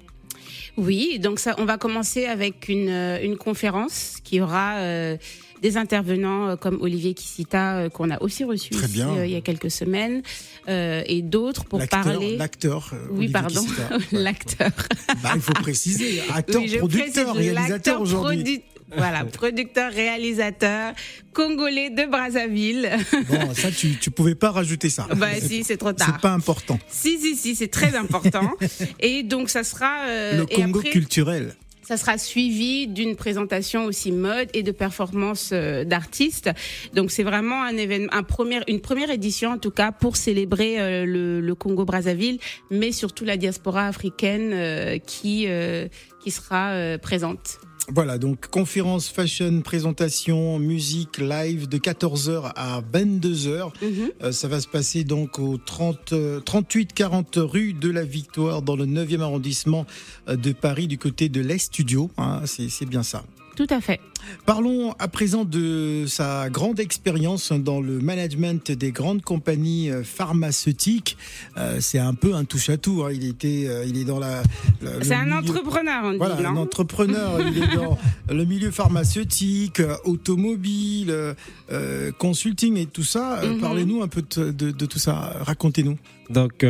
Oui, 0.77 1.19
donc 1.19 1.39
ça, 1.39 1.55
on 1.57 1.65
va 1.65 1.77
commencer 1.77 2.25
avec 2.25 2.69
une, 2.69 2.89
une 3.21 3.37
conférence 3.37 4.17
qui 4.23 4.41
aura 4.41 5.17
des 5.61 5.77
intervenants 5.77 6.49
euh, 6.49 6.55
comme 6.55 6.79
Olivier 6.81 7.13
Kissita 7.13 7.77
euh, 7.77 7.89
qu'on 7.89 8.09
a 8.09 8.21
aussi 8.21 8.43
reçu 8.43 8.73
ici, 8.73 9.01
euh, 9.01 9.25
il 9.25 9.31
y 9.31 9.35
a 9.35 9.41
quelques 9.41 9.71
semaines 9.71 10.21
et 10.67 11.21
d'autres 11.21 11.65
pour 11.65 11.85
parler. 11.87 12.37
L'acteur. 12.37 12.93
Oui, 13.11 13.29
pardon, 13.29 13.65
l'acteur. 14.11 14.71
Bah, 15.21 15.31
il 15.35 15.41
faut 15.41 15.53
préciser, 15.53 16.21
acteur, 16.33 16.61
producteur, 16.77 17.35
réalisateur 17.35 18.01
aujourd'hui. 18.01 18.61
Voilà, 18.95 19.25
producteur, 19.31 19.91
réalisateur, 19.91 20.93
congolais 21.33 21.89
de 21.89 22.09
Brazzaville. 22.09 22.89
Bon, 23.29 23.53
ça, 23.53 23.71
tu, 23.71 23.97
tu 23.97 24.11
pouvais 24.11 24.35
pas 24.35 24.51
rajouter 24.51 24.89
ça. 24.89 25.07
Bah 25.15 25.27
si, 25.39 25.63
c'est 25.63 25.77
trop 25.77 25.93
tard. 25.93 26.09
C'est 26.13 26.21
pas 26.21 26.33
important. 26.33 26.79
Si, 26.87 27.19
si, 27.19 27.35
si, 27.35 27.55
c'est 27.55 27.69
très 27.69 27.95
important. 27.95 28.51
et 28.99 29.23
donc, 29.23 29.49
ça 29.49 29.63
sera... 29.63 30.05
le 30.07 30.45
Congo 30.45 30.81
culturel. 30.81 31.55
Ça 31.91 31.97
sera 31.97 32.17
suivi 32.17 32.87
d'une 32.87 33.15
présentation 33.15 33.83
aussi 33.85 34.11
mode 34.11 34.49
et 34.53 34.63
de 34.63 34.71
performance 34.71 35.49
euh, 35.51 35.83
d'artistes. 35.83 36.49
Donc 36.93 37.11
c'est 37.11 37.23
vraiment 37.23 37.63
un 37.63 37.75
événement, 37.75 38.13
un 38.13 38.23
premier, 38.23 38.61
une 38.67 38.79
première 38.79 39.09
édition 39.09 39.51
en 39.51 39.57
tout 39.57 39.71
cas 39.71 39.91
pour 39.91 40.15
célébrer 40.15 40.79
euh, 40.79 41.05
le, 41.05 41.41
le 41.41 41.55
Congo 41.55 41.83
Brazzaville, 41.83 42.39
mais 42.69 42.91
surtout 42.91 43.25
la 43.25 43.35
diaspora 43.35 43.87
africaine 43.87 44.51
euh, 44.53 44.99
qui 44.99 45.47
qui 46.23 46.31
sera 46.31 46.97
présente. 46.99 47.59
Voilà, 47.89 48.17
donc 48.17 48.47
conférence 48.47 49.09
fashion, 49.09 49.61
présentation, 49.61 50.59
musique 50.59 51.17
live 51.17 51.67
de 51.67 51.77
14h 51.77 52.51
à 52.55 52.81
22h. 52.81 53.71
Mhm. 53.81 54.11
Euh, 54.23 54.31
ça 54.31 54.47
va 54.47 54.61
se 54.61 54.67
passer 54.67 55.03
donc 55.03 55.39
au 55.39 55.57
30, 55.57 56.13
38 56.45 56.93
40 56.93 57.35
rue 57.37 57.73
de 57.73 57.89
la 57.89 58.03
Victoire 58.03 58.61
dans 58.61 58.75
le 58.75 58.85
9e 58.85 59.21
arrondissement 59.21 59.85
euh, 60.29 60.35
de 60.35 60.51
Paris 60.51 60.87
du 60.87 60.97
côté 60.97 61.27
de 61.27 61.41
l'Est 61.41 61.59
Studio. 61.59 62.09
Hein, 62.17 62.43
c'est 62.45 62.85
bien 62.85 63.03
ça. 63.03 63.23
Tout 63.55 63.67
à 63.69 63.81
fait. 63.81 63.99
Parlons 64.45 64.93
à 64.99 65.07
présent 65.07 65.45
de 65.45 66.05
sa 66.07 66.49
grande 66.49 66.79
expérience 66.79 67.51
dans 67.51 67.81
le 67.81 67.99
management 67.99 68.71
des 68.71 68.91
grandes 68.91 69.21
compagnies 69.21 69.89
euh, 69.89 70.03
pharmaceutiques. 70.03 71.17
Euh, 71.57 71.77
c'est 71.79 71.99
un 71.99 72.13
peu 72.13 72.33
un 72.33 72.45
touche-à-tout. 72.45 73.03
Hein. 73.03 73.11
Il 73.13 73.27
était, 73.27 73.65
euh, 73.67 73.85
il 73.85 73.97
est 73.97 74.05
dans 74.05 74.19
la. 74.19 74.43
c'est 75.01 75.15
un 75.15 75.31
entrepreneur, 75.31 76.03
on 76.03 76.11
dit. 76.11 76.17
Voilà, 76.17 76.49
un 76.49 76.55
entrepreneur. 76.55 77.39
il 77.41 77.57
est 77.57 77.75
dans 77.75 77.97
le 78.29 78.45
milieu 78.45 78.71
pharmaceutique, 78.71 79.81
automobile, 80.05 81.35
consulting 82.17 82.77
et 82.77 82.85
tout 82.85 83.03
ça. 83.03 83.41
Mhm. 83.43 83.59
Parlez-nous 83.59 84.01
un 84.01 84.07
peu 84.07 84.21
de, 84.21 84.85
tout 84.85 84.99
ça. 84.99 85.33
Racontez-nous. 85.41 85.97
Donc. 86.29 86.65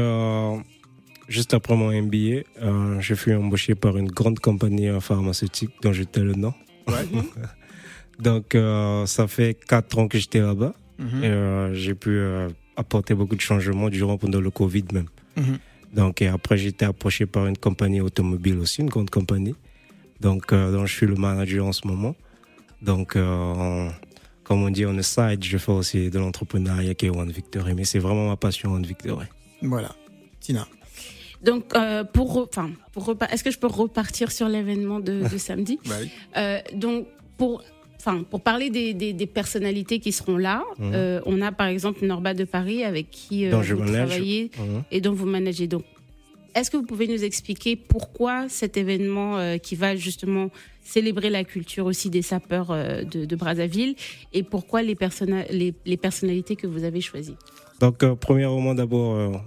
Juste 1.28 1.54
après 1.54 1.78
mon 1.78 1.94
MBA, 1.94 2.42
je 3.00 3.16
fus 3.16 3.34
embauché 3.34 3.74
par 3.74 3.96
une 3.96 4.12
grande 4.12 4.40
compagnie 4.40 4.90
pharmaceutique 5.00 5.70
dont 5.82 5.94
j'étais 5.94 6.20
le 6.20 6.34
nom. 6.34 6.54
Donc, 8.20 8.56
euh, 8.56 9.06
ça 9.06 9.28
fait 9.28 9.54
quatre 9.54 9.98
ans 9.98 10.08
que 10.08 10.18
j'étais 10.18 10.42
là-bas. 10.42 10.74
Et 11.24 11.26
euh, 11.26 11.74
j'ai 11.74 11.96
pu 11.96 12.12
euh, 12.12 12.48
apporter 12.78 13.16
beaucoup 13.16 13.36
de 13.36 13.42
changements 13.42 13.90
durant 13.90 14.20
pendant 14.20 14.40
le 14.40 14.52
Covid 14.52 14.86
même. 14.94 15.08
Mhm. 15.36 15.58
Donc, 15.94 16.22
et 16.22 16.28
après, 16.28 16.58
j'ai 16.58 16.68
été 16.68 16.86
approché 16.86 17.26
par 17.26 17.48
une 17.48 17.58
compagnie 17.58 18.02
automobile 18.02 18.60
aussi, 18.60 18.82
une 18.82 18.90
grande 18.90 19.10
compagnie. 19.10 19.56
Donc, 20.20 20.54
donc 20.54 20.86
je 20.86 20.94
suis 20.94 21.08
le 21.08 21.16
manager 21.16 21.66
en 21.66 21.72
ce 21.72 21.88
moment. 21.88 22.16
Donc, 22.84 23.14
comme 23.14 24.64
on 24.64 24.70
dit 24.70 24.86
on 24.86 24.96
the 24.96 25.02
side, 25.02 25.44
je 25.44 25.58
fais 25.58 25.72
aussi 25.72 26.12
de 26.12 26.20
l'entrepreneuriat 26.20 26.94
qui 26.94 27.08
est 27.08 27.10
One 27.10 27.32
Victory. 27.32 27.74
Mais 27.74 27.84
c'est 27.84 28.00
vraiment 28.00 28.28
ma 28.30 28.38
passion, 28.38 28.72
One 28.72 28.86
Victory. 28.86 29.26
Voilà. 29.64 29.96
Tina. 30.40 30.68
Donc, 31.44 31.76
euh, 31.76 32.04
pour, 32.04 32.38
enfin, 32.38 32.70
pour 32.92 33.16
est-ce 33.32 33.44
que 33.44 33.52
je 33.52 33.58
peux 33.58 33.68
repartir 33.68 34.32
sur 34.32 34.48
l'événement 34.48 35.00
de, 35.00 35.28
de, 35.28 35.38
samedi 35.38 35.80
euh, 36.38 36.60
Donc, 36.74 37.08
pour 37.38 37.64
Enfin, 38.02 38.24
pour 38.28 38.42
parler 38.42 38.72
des, 38.72 38.96
des, 38.96 39.14
des, 39.14 39.28
personnalités 39.28 40.00
qui 40.00 40.12
seront 40.12 40.38
là, 40.38 40.64
mhm. 40.80 40.92
euh, 40.96 41.22
on 41.28 41.40
a 41.40 41.52
par 41.52 41.68
exemple 41.68 42.04
Norba 42.04 42.34
de 42.34 42.46
Paris 42.46 42.84
avec 42.84 43.12
qui 43.12 43.46
euh, 43.46 43.62
vous 43.62 43.86
travaillez 43.86 44.50
mhm. 44.58 44.84
et 44.90 45.02
dont 45.02 45.14
vous 45.14 45.28
managez. 45.28 45.68
Donc, 45.68 45.84
est-ce 46.56 46.72
que 46.72 46.78
vous 46.78 46.86
pouvez 46.86 47.08
nous 47.08 47.24
expliquer 47.24 47.76
pourquoi 47.76 48.50
cet 48.50 48.76
événement 48.76 49.38
euh, 49.38 49.58
qui 49.58 49.76
va 49.76 49.96
justement 49.96 50.50
célébrer 50.84 51.30
la 51.30 51.44
culture 51.44 51.86
aussi 51.86 52.10
des 52.10 52.24
sapeurs 52.24 52.70
de, 52.70 53.26
de, 53.26 53.36
Brazzaville 53.36 53.94
et 54.34 54.42
pourquoi 54.42 54.82
les, 54.82 54.98
les, 55.52 55.76
les, 55.86 55.98
personnalités 55.98 56.56
que 56.56 56.66
vous 56.66 56.84
avez 56.84 57.02
choisies? 57.02 57.38
Donc, 57.80 58.04
premièrement, 58.16 58.74
d'abord, 58.74 59.40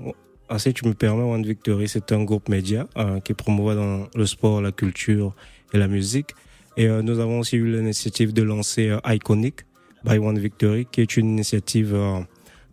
ah, 0.48 0.58
si 0.58 0.74
tu 0.74 0.86
me 0.86 0.92
permets, 0.92 1.22
One 1.22 1.44
Victory, 1.44 1.88
c'est 1.88 2.12
un 2.12 2.22
groupe 2.22 2.50
média 2.50 2.86
euh, 2.98 3.18
qui 3.20 3.32
promouvoit 3.32 3.74
dans 3.74 4.08
le 4.14 4.26
sport, 4.26 4.60
la 4.60 4.72
culture 4.72 5.34
et 5.72 5.78
la 5.78 5.88
musique. 5.88 6.32
Et 6.76 6.86
euh, 6.86 7.00
nous 7.00 7.18
avons 7.18 7.38
aussi 7.38 7.56
eu 7.56 7.70
l'initiative 7.70 8.34
de 8.34 8.42
lancer 8.42 8.90
euh, 8.90 8.98
Iconic 9.06 9.60
by 10.04 10.18
One 10.18 10.38
Victory, 10.38 10.86
qui 10.90 11.00
est 11.00 11.16
une 11.16 11.30
initiative, 11.30 11.96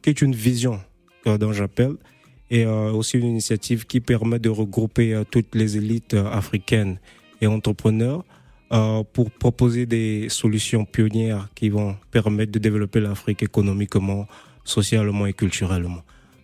qui 0.01 0.10
est 0.10 0.21
une 0.21 0.36
vision 0.36 0.81
dont 1.25 1.53
j'appelle, 1.53 1.93
et 2.49 2.65
aussi 2.65 3.17
une 3.17 3.27
initiative 3.27 3.86
qui 3.86 4.01
permet 4.01 4.38
de 4.38 4.49
regrouper 4.49 5.23
toutes 5.31 5.55
les 5.55 5.77
élites 5.77 6.13
africaines 6.13 6.99
et 7.39 7.47
entrepreneurs 7.47 8.25
pour 9.13 9.31
proposer 9.31 9.86
des 9.86 10.27
solutions 10.27 10.84
pionnières 10.84 11.47
qui 11.55 11.69
vont 11.69 11.95
permettre 12.12 12.51
de 12.51 12.60
développer 12.60 12.99
l'Afrique 12.99 13.43
économiquement, 13.43 14.27
socialement 14.65 15.25
et 15.25 15.31
culturellement. 15.31 16.01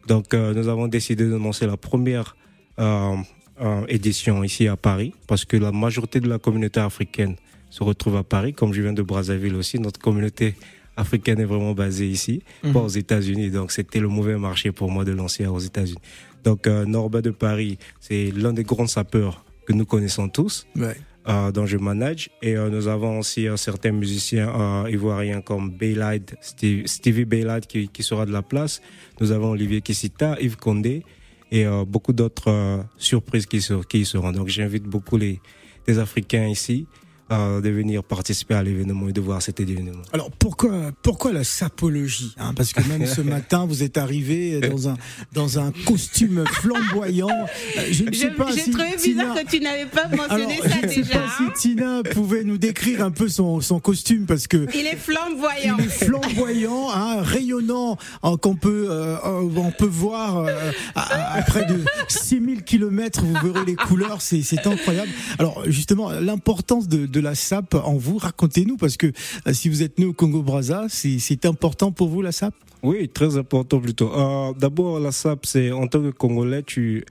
Donc, 0.08 0.34
euh, 0.34 0.54
nous 0.54 0.70
avons 0.70 0.88
décidé 0.88 1.26
de 1.26 1.36
lancer 1.36 1.68
la 1.68 1.78
première 1.78 2.36
euh, 2.80 3.16
euh, 3.62 3.86
édition 3.88 4.44
ici 4.44 4.68
à 4.68 4.78
Paris, 4.78 5.14
parce 5.28 5.44
que 5.46 5.58
la 5.58 5.72
majorité 5.72 6.20
de 6.20 6.30
la 6.30 6.40
communauté 6.40 6.80
africaine 6.80 7.36
se 7.70 7.84
retrouve 7.84 8.16
à 8.16 8.24
Paris, 8.24 8.54
comme 8.54 8.74
je 8.74 8.82
viens 8.82 8.94
de 8.94 9.02
Brazzaville 9.02 9.56
aussi. 9.56 9.80
Notre 9.80 10.00
communauté 10.00 10.56
africaine 10.96 11.40
est 11.40 11.46
vraiment 11.46 11.74
basée 11.74 12.08
ici, 12.08 12.42
mhm. 12.64 12.74
pas 12.74 12.80
aux 12.80 12.88
États-Unis. 12.88 13.52
Donc, 13.52 13.72
c'était 13.72 14.00
le 14.00 14.08
mauvais 14.08 14.38
marché 14.38 14.72
pour 14.72 14.90
moi 14.90 15.04
de 15.04 15.12
lancer 15.12 15.46
aux 15.46 15.60
États-Unis. 15.60 16.00
Donc, 16.44 16.66
Norba 16.68 17.22
de 17.22 17.32
Paris, 17.32 17.78
c'est 18.00 18.32
l'un 18.32 18.54
des 18.54 18.64
grands 18.64 18.88
sapeurs 18.88 19.44
que 19.66 19.74
nous 19.74 19.86
connaissons 19.86 20.30
tous. 20.30 20.66
Ouais. 20.78 20.96
Euh, 21.30 21.52
dont 21.52 21.66
je 21.66 21.76
manage. 21.76 22.30
Et 22.42 22.56
euh, 22.56 22.70
nous 22.70 22.88
avons 22.88 23.20
aussi 23.20 23.50
euh, 23.50 23.58
certains 23.58 23.92
musiciens 23.92 24.88
ivoiriens 24.88 25.42
comme 25.42 25.72
Baylide, 25.72 26.38
Stevie 26.42 27.26
Baylide 27.26 27.66
qui, 27.68 27.90
qui, 27.90 28.02
sera 28.02 28.26
de 28.26 28.32
la 28.32 28.42
place. 28.42 28.82
Nous 29.20 29.34
avons 29.34 29.50
Olivier 29.50 29.82
Kissita, 29.82 30.38
Yves 30.40 30.56
Condé 30.56 31.04
et 31.52 31.66
beaucoup 31.86 32.14
d'autres 32.14 32.86
surprises 32.98 33.46
qui, 33.46 33.60
qui 33.90 34.00
y 34.00 34.06
seront. 34.06 34.32
Donc 34.32 34.48
j'invite 34.48 34.84
beaucoup 34.84 35.18
les, 35.18 35.42
les 35.86 36.00
Africains 36.00 36.48
ici 36.48 36.88
de 37.30 37.70
venir 37.70 38.04
participer 38.04 38.56
à 38.56 38.64
l'événement 38.64 39.10
et 39.10 39.14
de 39.14 39.22
voir 39.22 39.42
cet 39.42 39.60
événement. 39.60 40.02
Alors 40.14 40.32
pourquoi 40.32 40.92
pourquoi 41.02 41.32
la 41.32 41.44
sapologie 41.44 42.34
hein? 42.38 42.54
Parce 42.56 42.74
que 42.74 42.82
même 42.88 43.06
ce 43.06 43.22
matin 43.36 43.66
vous 43.66 43.84
êtes 43.84 43.98
arrivé 43.98 44.60
dans 44.62 44.90
un 44.90 44.96
dans 45.34 45.60
un 45.60 45.72
costume 45.86 46.46
flamboyant. 46.48 47.28
Euh, 47.30 47.82
je 47.92 48.04
ne 48.04 48.14
sais 48.14 48.32
pas 48.32 48.48
J'ai 48.52 48.72
trouvé 48.72 48.96
bizarre 49.02 49.36
que 49.36 49.50
tu 49.50 49.60
n'avais 49.60 49.86
pas 49.86 50.08
mentionné 50.08 50.60
ça 50.62 50.86
déjà. 50.86 50.92
Je 50.92 51.00
ne 51.00 51.04
sais 51.04 51.12
pas 51.12 51.28
si 51.38 51.62
Tina 51.70 52.04
pouvait 52.04 52.44
nous 52.44 52.58
décrire 52.58 53.04
un 53.04 53.12
peu 53.12 53.28
son, 53.28 53.62
son 53.62 53.80
costume 53.80 54.26
parce 54.26 54.48
que 54.48 54.68
il 54.74 54.86
est 54.86 54.96
flamboyant. 54.96 55.76
Il 55.80 55.86
est 55.86 55.90
flamboyant, 55.90 56.90
hein, 56.94 57.22
rayonnant, 57.22 57.98
hein, 58.24 58.36
qu'on 58.42 58.56
peut 58.56 58.88
euh, 58.90 59.18
euh, 59.26 59.50
on 59.58 59.72
peut 59.72 59.86
voir 59.86 60.38
euh, 60.38 60.72
à, 60.96 61.38
à, 61.38 61.42
près 61.42 61.66
de 61.66 61.84
6000 62.08 62.64
km. 62.64 63.24
Vous 63.24 63.52
verrez 63.54 63.66
les 63.66 63.76
couleurs, 63.76 64.22
c'est 64.22 64.42
c'est 64.42 64.68
incroyable. 64.68 65.10
Alors 65.40 65.64
justement 65.68 66.12
l'importance 66.12 66.88
de, 66.88 67.06
de 67.06 67.17
de 67.18 67.24
la 67.24 67.34
SAP 67.36 67.74
en 67.76 67.96
vous. 67.98 68.18
Racontez-nous, 68.18 68.78
parce 68.78 68.96
que 68.98 69.08
euh, 69.08 69.54
si 69.54 69.70
vous 69.70 69.82
êtes 69.82 69.98
né 69.98 70.06
au 70.06 70.14
Congo-Brazza, 70.14 70.86
c'est 70.90 71.46
important 71.46 71.92
pour 71.92 72.10
vous 72.10 72.22
la 72.22 72.32
SAP? 72.32 72.54
Oui, 72.84 73.10
très 73.10 73.38
important 73.38 73.80
plutôt. 73.80 74.12
Euh, 74.14 74.54
d'abord, 74.58 75.00
la 75.00 75.12
SAP, 75.12 75.46
c'est 75.48 75.72
en 75.72 75.88
tant 75.88 76.02
que 76.02 76.12
Congolais, 76.12 76.62
tu, 76.64 77.04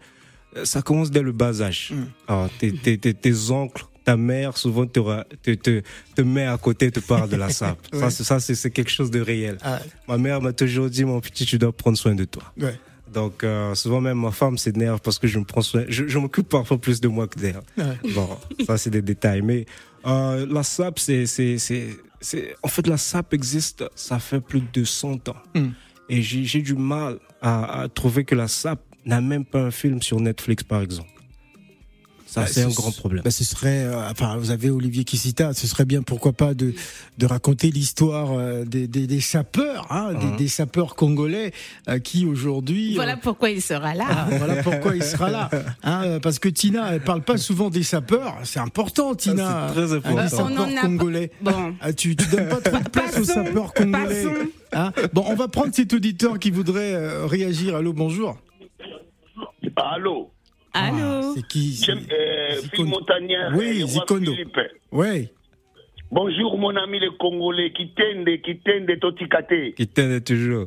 ça 0.65 0.81
commence 0.83 1.11
dès 1.11 1.23
le 1.23 1.33
bas 1.33 1.61
âge. 1.61 1.93
Mm. 2.29 2.35
tes, 2.59 2.99
tes, 2.99 3.15
tes, 3.15 3.51
oncles 3.51 3.85
ta 4.05 4.17
mère 4.17 4.57
souvent 4.57 4.87
te, 4.87 5.01
te, 5.43 5.51
te, 5.55 5.83
te 6.15 6.23
met 6.23 6.47
à 6.47 6.57
côté, 6.59 6.93
te 6.93 7.01
parle 7.01 7.29
de 7.29 7.35
la 7.35 7.51
sape. 7.59 7.81
Ça, 7.93 8.09
c'est- 8.11 8.23
ça, 8.23 8.39
c'est 8.39 8.55
c'est 8.55 8.71
quelque 8.71 8.91
chose 8.93 9.11
de 9.11 9.21
réel. 9.21 9.59
Ah, 9.63 9.81
Ma 10.07 10.17
mère 10.17 10.41
m'a 10.41 10.53
toujours 10.53 10.89
dit, 10.89 11.05
mon 11.05 11.19
petit, 11.21 11.45
tu 11.45 11.59
dois 11.59 11.73
prendre 11.73 11.99
soin 11.99 12.15
de 12.15 12.25
toi. 12.25 12.45
ouais. 12.61 12.79
Donc, 13.13 13.45
euh, 13.45 13.75
souvent 13.77 14.01
même 14.01 14.19
ma 14.21 14.33
femme 14.33 14.59
s'énerve 14.59 15.01
parce 15.01 15.19
que 15.19 15.27
je 15.29 15.39
me 15.39 15.45
prends 15.45 15.63
soin, 15.63 15.85
je, 15.89 16.07
je 16.09 16.19
m'occupe 16.19 16.49
parfois 16.49 16.77
plus 16.77 17.01
de 17.01 17.09
moi 17.09 17.27
que 17.29 17.39
d'elle. 17.39 17.61
Ouais. 17.79 17.85
Bon, 18.15 18.29
ça 18.67 18.77
c'est 18.77 18.91
des 18.91 19.01
détails. 19.01 19.43
Mais 19.43 19.65
euh, 20.07 20.47
la 20.49 20.63
SAP, 20.63 20.99
c'est, 20.99 21.27
c'est, 21.27 21.57
c'est, 22.21 22.57
en 22.63 22.69
fait, 22.69 22.87
la 22.87 22.97
SAP 22.97 23.35
existe, 23.35 23.85
ça 23.95 24.19
fait 24.19 24.41
plus 24.41 24.63
de 24.73 24.85
100 24.85 25.29
ans. 25.29 25.37
Mm. 25.55 25.69
Et 26.09 26.23
j'ai, 26.23 26.45
j'ai 26.45 26.63
du 26.63 26.75
mal 26.75 27.19
à, 27.43 27.83
à 27.83 27.89
trouver 27.89 28.25
que 28.25 28.35
la 28.35 28.49
SAP 28.49 28.81
n'a 29.05 29.21
même 29.21 29.45
pas 29.45 29.61
un 29.61 29.71
film 29.71 30.03
sur 30.03 30.21
Netflix, 30.21 30.63
par 30.63 30.83
exemple. 30.83 31.11
Ça, 32.37 32.43
Bah, 32.43 32.47
c'est 32.49 32.63
un 32.65 32.69
grand 32.69 32.93
problème. 32.95 33.23
Bah, 33.25 33.31
ce 33.31 33.45
serait, 33.45 33.85
euh, 33.85 34.11
enfin, 34.11 34.37
vous 34.37 34.51
avez 34.51 34.69
Olivier 34.69 35.05
Kissita, 35.05 35.55
ce 35.55 35.67
serait 35.67 35.87
bien, 35.87 36.03
pourquoi 36.03 36.35
pas, 36.35 36.53
de, 36.53 36.75
de 37.17 37.27
raconter 37.27 37.71
l'histoire 37.71 38.33
euh, 38.33 38.65
des, 38.67 38.87
des, 38.87 39.07
des 39.07 39.21
sapeurs, 39.21 39.87
hein, 39.91 40.13
des, 40.13 40.27
Mhm. 40.27 40.37
des 40.37 40.49
sapeurs 40.49 40.97
congolais 40.97 41.53
euh, 41.89 41.99
qui 41.99 42.27
aujourd'hui. 42.27 42.95
Voilà 42.95 43.15
euh, 43.15 43.21
pourquoi 43.23 43.49
il 43.49 43.63
sera 43.63 43.95
là. 43.95 44.05
ah, 44.11 44.27
voilà 44.37 44.63
pourquoi 44.63 44.95
il 44.95 45.03
sera 45.03 45.31
là. 45.31 45.49
Hein, 45.83 46.19
parce 46.21 46.39
que 46.39 46.51
Tina, 46.51 46.93
elle 46.95 47.01
parle 47.03 47.23
pas 47.23 47.39
souvent 47.39 47.71
des 47.71 47.83
sapeurs. 47.83 48.35
C'est 48.45 48.61
important, 48.61 49.15
Tina. 49.15 49.69
c'est 49.69 49.75
très 49.75 49.93
hein, 49.95 49.97
important. 49.97 50.17
des 50.17 50.35
On 50.35 50.37
sapeurs 50.37 50.47
en 50.67 50.71
a 50.73 50.75
pas- 50.75 50.81
congolais. 50.83 51.31
Bon. 51.41 51.75
Ah, 51.81 51.93
tu, 51.95 52.15
tu 52.17 52.27
donnes 52.29 52.49
pas 52.51 52.61
trop 52.61 52.79
de 52.83 52.89
place 52.91 53.19
aux 53.19 53.25
sapeurs 53.25 53.73
congolais. 53.73 54.25
passons. 54.25 54.35
Hein 54.73 54.93
bon, 55.15 55.25
on 55.27 55.35
va 55.37 55.49
prendre 55.49 55.73
cet 55.75 55.95
auditeur 55.95 56.39
qui 56.39 56.51
voudrait 56.51 56.93
euh, 56.93 57.25
réagir. 57.25 57.77
Allô, 57.77 57.95
bonjour. 57.95 58.37
Allô 59.77 60.31
Ah, 60.79 60.89
Allô 60.89 61.33
c'est 61.35 61.47
qui 61.49 61.81
euh, 61.89 62.51
Zikondo. 62.61 62.71
Phil 62.75 62.85
Montagnard 62.85 63.53
Oui, 63.57 63.81
le 63.81 63.87
Zikondo. 63.87 64.33
Ouais. 64.93 65.31
Bonjour 66.11 66.59
mon 66.59 66.77
ami 66.77 67.01
les 67.01 67.09
Congolais 67.19 67.73
qui 67.73 67.89
tendent, 67.95 68.29
qui 68.43 68.59
tendent 68.59 69.01
Totikate. 69.01 69.75
Qui 69.75 69.87
t'aide 69.89 70.23
toujours. 70.23 70.67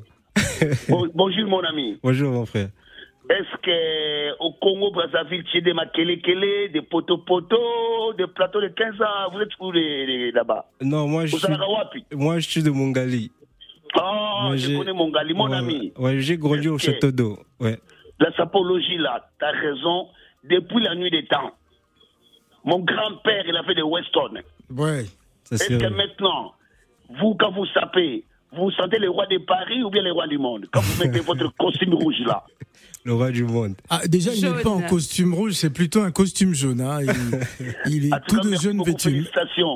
Bon- 0.89 1.07
bonjour 1.13 1.47
mon 1.47 1.61
ami. 1.61 1.99
Bonjour, 2.03 2.31
mon 2.31 2.45
frère. 2.45 2.69
Est-ce 3.29 3.61
que 3.61 4.43
au 4.43 4.51
Congo 4.53 4.91
Brazzaville 4.91 5.43
tu 5.51 5.59
as 5.59 5.61
des 5.61 5.73
makele-kele, 5.73 6.71
des 6.73 6.81
poto-poto, 6.81 8.13
des 8.17 8.25
plateaux 8.27 8.61
de 8.61 8.67
15 8.69 8.95
ans? 9.01 9.31
Vous 9.31 9.39
êtes 9.41 9.49
où 9.59 9.71
là-bas? 9.71 10.65
Non, 10.81 11.07
moi, 11.07 11.27
je 11.27 11.35
suis, 11.37 11.47
moi, 12.13 12.39
je 12.39 12.49
suis 12.49 12.63
de 12.63 12.71
Mongali. 12.71 13.31
Ah, 13.95 14.45
Moi, 14.47 14.57
je 14.57 14.67
j'ai- 14.69 14.77
connais 14.77 14.93
mon 14.93 15.09
gali, 15.09 15.33
mon 15.33 15.49
Ouais, 15.49 15.57
ami. 15.57 15.93
Ouais, 15.97 16.19
j'ai 16.19 16.37
grandi 16.37 16.67
au 16.67 16.77
château 16.79 17.11
d'eau. 17.11 17.37
Ouais. 17.59 17.77
La 18.19 18.31
sapologie 18.33 18.97
là, 18.97 19.29
t'as 19.39 19.51
raison. 19.51 20.07
Depuis 20.43 20.81
la 20.81 20.95
nuit 20.95 21.11
des 21.11 21.25
temps, 21.25 21.51
mon 22.63 22.79
grand-père, 22.79 23.43
il 23.47 23.55
a 23.55 23.63
fait 23.63 23.75
des 23.75 23.81
Weston. 23.81 24.41
Ouais. 24.69 25.05
Ça, 25.43 25.55
Est-ce 25.55 25.65
c'est 25.65 25.77
que 25.77 25.87
maintenant, 25.87 26.53
vous, 27.09 27.35
quand 27.35 27.51
vous 27.51 27.65
sapez, 27.67 28.23
vous 28.51 28.71
sentez 28.71 28.99
les 28.99 29.07
rois 29.07 29.25
de 29.27 29.37
Paris 29.39 29.83
ou 29.83 29.89
bien 29.89 30.03
les 30.03 30.11
rois 30.11 30.27
du 30.27 30.37
monde? 30.37 30.67
Quand 30.71 30.81
vous 30.81 31.03
mettez 31.03 31.19
votre 31.19 31.53
costume 31.57 31.93
rouge 31.93 32.19
là. 32.25 32.43
Le 33.09 33.15
roi 33.15 33.31
du 33.31 33.43
monde. 33.43 33.73
Ah, 33.89 34.07
déjà, 34.07 34.35
il 34.35 34.43
n'est 34.43 34.61
pas 34.61 34.69
en 34.69 34.81
costume 34.81 35.33
rouge, 35.33 35.53
c'est 35.53 35.71
plutôt 35.71 36.03
un 36.03 36.11
costume 36.11 36.53
jaune. 36.53 36.79
Hein. 36.79 36.99
Il, 37.87 37.91
il 37.91 38.05
est 38.05 38.13
En 38.13 38.19
tout 38.27 38.39
de 38.39 38.55
jaune 38.55 38.77
beaucoup, 38.77 38.91
vêtu. 38.91 39.25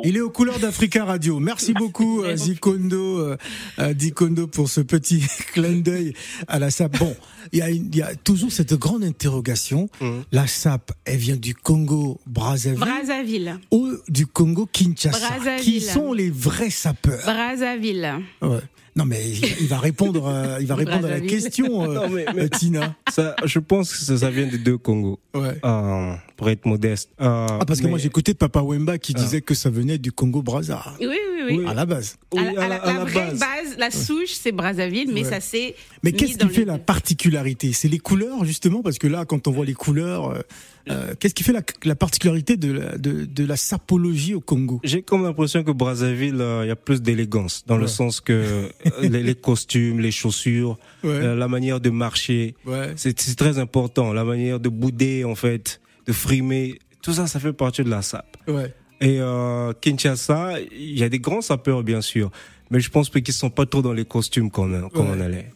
Il 0.04 0.18
est 0.18 0.22
aux 0.22 0.30
couleurs 0.30 0.60
d'Africa 0.60 1.04
Radio. 1.04 1.40
Merci 1.40 1.74
beaucoup, 1.74 2.22
euh, 2.22 2.36
Zikondo, 2.36 3.18
euh, 3.18 3.38
euh, 3.80 3.92
Zikondo, 3.98 4.46
pour 4.46 4.70
ce 4.70 4.82
petit 4.82 5.24
clin 5.54 5.80
d'œil 5.80 6.14
à 6.48 6.60
la 6.60 6.70
SAP. 6.70 7.00
Bon, 7.00 7.16
il 7.52 7.58
y, 7.58 7.62
a 7.64 7.72
y 7.72 8.18
toujours 8.24 8.52
cette 8.52 8.76
grande 8.76 9.04
interrogation. 9.04 9.90
Mhm. 10.00 10.26
La 10.32 10.46
SAP, 10.46 10.92
elle 11.04 11.18
vient 11.18 11.36
du 11.36 11.56
Congo 11.56 12.22
Brazzaville 12.28 12.82
Brazzaville. 12.82 13.56
ou 13.72 13.94
du 14.10 14.28
Congo 14.28 14.70
Kinshasa 14.72 15.18
Brazzaville. 15.28 15.64
Qui 15.64 15.82
sont 15.82 16.14
les 16.14 16.30
vrais 16.30 16.70
sapeurs 16.70 17.24
Brazzaville. 17.26 18.14
Ouais. 18.44 18.60
Non, 18.96 19.06
mais 19.06 19.28
il, 19.60 19.68
va 19.68 19.80
répondre, 19.80 20.28
euh, 20.28 20.58
il 20.62 20.68
va 20.68 20.76
répondre 20.84 21.08
à 21.08 21.10
la 21.10 21.20
question, 21.20 21.84
euh, 21.84 21.94
Non, 21.96 22.10
mais- 22.10 22.26
mais- 22.36 22.44
euh, 22.44 22.48
Tina. 22.50 22.96
Ça, 23.12 23.36
je 23.44 23.58
pense 23.60 23.92
que 23.92 23.98
ça, 23.98 24.18
ça 24.20 24.30
vient 24.30 24.46
des 24.46 24.60
deux 24.60 24.78
Congos, 24.78 25.20
Ouais. 25.34 25.58
euh, 25.66 26.14
pour 26.38 26.50
être 26.50 26.66
modeste. 26.68 27.10
Euh, 27.20 27.48
Ah, 27.50 27.60
parce 27.66 27.82
que 27.82 27.88
moi, 27.88 27.98
j'écoutais 27.98 28.34
Papa 28.36 28.62
Wemba 28.62 28.98
qui 29.00 29.14
Ah. 29.16 29.20
disait 29.20 29.42
que 29.42 29.56
ça 29.56 29.70
venait 29.72 29.98
du 29.98 30.12
Congo 30.12 30.42
Brazza. 30.44 30.84
Oui, 31.00 31.08
oui, 31.10 31.18
oui. 31.48 31.58
Oui. 31.60 31.66
À 31.68 31.74
la 31.74 31.86
base. 31.86 32.18
À 32.32 32.40
Oui, 32.40 32.44
la- 32.56 32.62
à 32.62 32.66
à 32.66 32.68
la- 32.70 32.76
la, 32.78 32.84
à 32.84 32.88
la 32.88 32.94
la 33.00 33.04
vraie 33.06 33.14
base. 33.32 33.40
base, 33.40 33.78
la 33.78 33.92
souche, 33.92 34.32
c'est 34.32 34.52
Brazzaville, 34.52 35.12
mais 35.14 35.24
Ouais. 35.24 35.30
ça 35.30 35.40
c'est. 35.42 35.76
Mais 36.04 36.12
qu'est-ce 36.12 36.38
qui 36.38 36.50
fait 36.50 36.66
la 36.66 36.78
particularité? 36.78 37.74
C'est 37.74 37.90
les 37.90 38.00
couleurs, 38.00 38.46
justement, 38.46 38.82
parce 38.82 38.98
que 39.00 39.08
là, 39.08 39.26
quand 39.26 39.48
on 39.48 39.52
voit 39.52 39.66
les 39.66 39.74
couleurs, 39.74 40.42
euh, 40.90 41.14
qu'est-ce 41.20 41.34
qui 41.34 41.44
fait 41.44 41.54
la, 41.54 41.62
la 41.86 41.96
particularité 41.96 42.58
de 42.58 42.72
la, 42.72 42.98
de, 42.98 43.26
de 43.26 43.46
la 43.46 43.56
sapologie 43.56 44.34
au 44.36 44.42
Congo? 44.42 44.82
J'ai 44.84 45.02
comme 45.02 45.24
l'impression 45.24 45.64
que 45.64 45.72
Brazzaville, 45.72 46.42
euh, 46.42 46.66
il 46.66 46.68
y 46.68 46.72
a 46.72 46.76
plus 46.76 47.02
d'élégance, 47.02 47.64
dans 47.66 47.76
Ouais. 47.76 47.82
le 47.82 47.88
sens 47.88 48.20
que 48.22 48.34
euh, 48.34 48.68
les, 49.02 49.24
les 49.24 49.36
costumes, 49.36 50.00
les 50.00 50.12
chaussures, 50.12 50.78
Ouais. 51.04 51.10
euh, 51.12 51.36
la 51.36 51.48
manière 51.48 51.80
de 51.80 51.90
marcher, 51.90 52.56
Ouais. 52.66 52.94
c'est 52.96 53.16
très 53.36 53.60
important. 53.60 54.14
La 54.14 54.24
manière 54.26 54.60
de 54.60 54.70
bouder, 54.70 55.24
en 55.24 55.36
fait, 55.36 55.80
de 56.06 56.12
frimer, 56.14 56.80
tout 57.02 57.14
ça, 57.14 57.28
ça 57.28 57.40
fait 57.40 57.54
partie 57.54 57.84
de 57.84 57.90
la 57.90 58.02
sape. 58.02 58.36
Ouais. 58.48 58.74
Et 59.02 59.20
euh, 59.20 59.74
Kinshasa, 59.82 60.60
il 60.62 60.98
y 60.98 61.04
a 61.04 61.10
des 61.10 61.20
grands 61.20 61.42
sapeurs, 61.42 61.84
bien 61.84 62.02
sûr, 62.02 62.32
mais 62.72 62.80
je 62.80 62.90
pense 62.90 63.10
qu'ils 63.10 63.34
sont 63.34 63.50
pas 63.50 63.66
trop 63.66 63.82
dans 63.82 63.94
les 63.94 64.06
costumes 64.06 64.50
comme, 64.50 64.74
on- 64.86 64.90
comme 64.90 65.10
Ouais. 65.10 65.16
on 65.18 65.22
allait. 65.22 65.50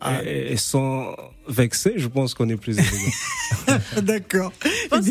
Ah. 0.00 0.22
Et, 0.24 0.56
sans 0.56 1.14
vexer, 1.46 1.94
je 1.96 2.08
pense 2.08 2.32
qu'on 2.34 2.48
est 2.48 2.56
plus 2.56 2.78
élégant. 2.78 3.12
D'accord. 4.02 4.52
pense 4.90 5.06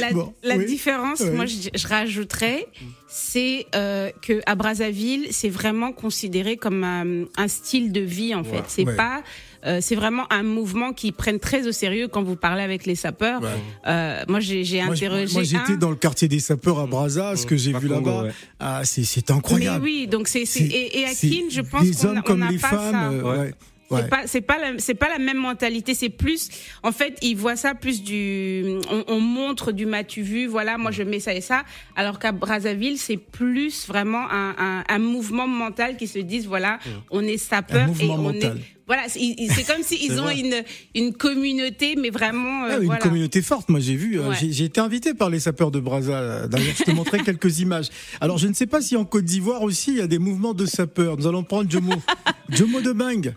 La, 0.00 0.12
Bon, 0.12 0.34
la 0.42 0.56
oui. 0.56 0.66
différence, 0.66 1.20
Oui. 1.20 1.30
moi, 1.30 1.46
je, 1.46 1.68
je 1.74 1.86
rajouterais, 1.88 2.66
c'est 3.08 3.66
euh, 3.74 4.10
que 4.22 4.40
à 4.46 4.54
Brazzaville, 4.56 5.26
c'est 5.30 5.48
vraiment 5.48 5.92
considéré 5.92 6.56
comme 6.56 6.82
un, 6.84 7.24
un 7.36 7.48
style 7.48 7.92
de 7.92 8.00
vie 8.00 8.34
en 8.34 8.42
fait. 8.44 8.56
Ouais. 8.58 8.62
C'est 8.66 8.84
Ouais. 8.86 8.96
pas, 8.96 9.22
euh, 9.66 9.78
c'est 9.80 9.94
vraiment 9.94 10.24
un 10.32 10.42
mouvement 10.42 10.92
qui 10.92 11.12
prennent 11.12 11.38
très 11.40 11.66
au 11.68 11.72
sérieux 11.72 12.08
quand 12.08 12.22
vous 12.22 12.36
parlez 12.36 12.62
avec 12.62 12.86
les 12.86 12.94
sapeurs. 12.96 13.40
Ouais. 13.42 13.48
Euh, 13.86 14.24
moi, 14.28 14.40
j'ai 14.40 14.80
interrogé. 14.80 15.32
moi, 15.32 15.42
j'étais 15.44 15.72
un- 15.74 15.76
dans 15.76 15.90
le 15.90 15.96
quartier 15.96 16.26
des 16.28 16.40
sapeurs 16.40 16.78
à 16.80 16.86
Brazza, 16.86 17.36
ce 17.36 17.46
que 17.46 17.56
j'ai 17.56 17.72
vu 17.72 17.86
là-bas, 17.88 18.24
ouais. 18.24 18.30
ah, 18.60 18.82
c'est 18.84 19.04
c'est 19.04 19.28
Mais 19.30 19.36
incroyable. 19.36 19.84
oui, 19.84 20.06
donc 20.08 20.26
c'est 20.28 20.42
et, 20.42 21.00
et 21.00 21.04
à 21.04 21.14
Kin, 21.14 21.48
je 21.50 21.60
pense 21.60 21.84
les 21.84 22.20
qu'on 22.22 22.36
n'a 22.36 22.50
les 22.50 22.58
pas 22.58 22.68
femmes. 22.68 22.92
ça. 22.92 23.10
euh, 23.10 23.22
Ouais. 23.44 23.54
Ouais. 23.90 24.00
C'est 24.02 24.08
pas 24.08 24.26
c'est 24.26 24.40
pas 24.40 24.58
la 24.58 24.78
c'est 24.78 24.94
pas 24.94 25.08
la 25.08 25.18
même 25.18 25.38
mentalité 25.38 25.94
c'est 25.94 26.08
plus 26.08 26.48
en 26.82 26.92
fait 26.92 27.16
ils 27.22 27.36
voient 27.36 27.56
ça 27.56 27.74
plus 27.74 28.02
du 28.02 28.64
on, 28.90 29.04
on 29.08 29.20
montre 29.20 29.72
du 29.72 29.86
m'as-tu 29.86 30.22
vu 30.22 30.46
voilà 30.46 30.78
moi 30.78 30.90
je 30.90 31.02
mets 31.02 31.20
ça 31.20 31.34
et 31.34 31.40
ça 31.40 31.64
alors 31.96 32.18
qu'à 32.18 32.32
Brazzaville 32.32 32.98
c'est 32.98 33.16
plus 33.16 33.86
vraiment 33.86 34.30
un, 34.30 34.54
un, 34.58 34.84
un 34.88 34.98
mouvement 34.98 35.46
mental 35.46 35.96
qui 35.96 36.06
se 36.06 36.18
disent 36.18 36.46
voilà 36.46 36.78
on 37.10 37.22
est 37.22 37.38
sapeur 37.38 37.88
et 38.00 38.04
on 38.08 38.18
mental. 38.18 38.58
est 38.58 38.62
voilà 38.86 39.02
c'est 39.08 39.20
comme 39.66 39.82
si 39.82 39.96
ils 40.02 40.12
C'est 40.12 40.18
ont 40.20 40.30
une 40.30 40.64
une 40.94 41.12
communauté 41.12 41.94
mais 41.96 42.08
vraiment 42.10 42.64
euh, 42.64 42.68
Ah, 42.72 42.78
une 42.78 42.84
voilà 42.86 43.00
communauté 43.00 43.42
forte, 43.42 43.68
moi 43.68 43.80
j'ai 43.80 43.94
vu. 43.96 44.18
euh, 44.18 44.28
Ouais. 44.30 44.34
J'ai 44.50 44.64
été 44.64 44.80
invité 44.80 45.12
par 45.14 45.28
les 45.28 45.40
sapeurs 45.40 45.70
de 45.70 45.78
Brazza. 45.78 46.12
euh, 46.18 46.46
D'ailleurs, 46.48 46.74
je 46.78 46.84
te 46.84 46.90
montrais 46.92 47.18
quelques 47.24 47.60
images. 47.60 47.88
Alors, 48.22 48.38
je 48.38 48.48
ne 48.48 48.54
sais 48.54 48.66
pas 48.66 48.80
si 48.80 48.96
en 48.96 49.04
Côte 49.04 49.24
d'Ivoire 49.26 49.62
aussi 49.62 49.90
il 49.92 49.98
y 49.98 50.00
a 50.00 50.06
des 50.06 50.18
mouvements 50.18 50.54
de 50.54 50.64
sapeurs. 50.64 51.18
Nous 51.18 51.26
allons 51.26 51.42
prendre 51.44 51.70
Jomo. 51.70 51.92
Jomo 52.48 52.80
de 52.80 52.92
Bang. 52.92 53.34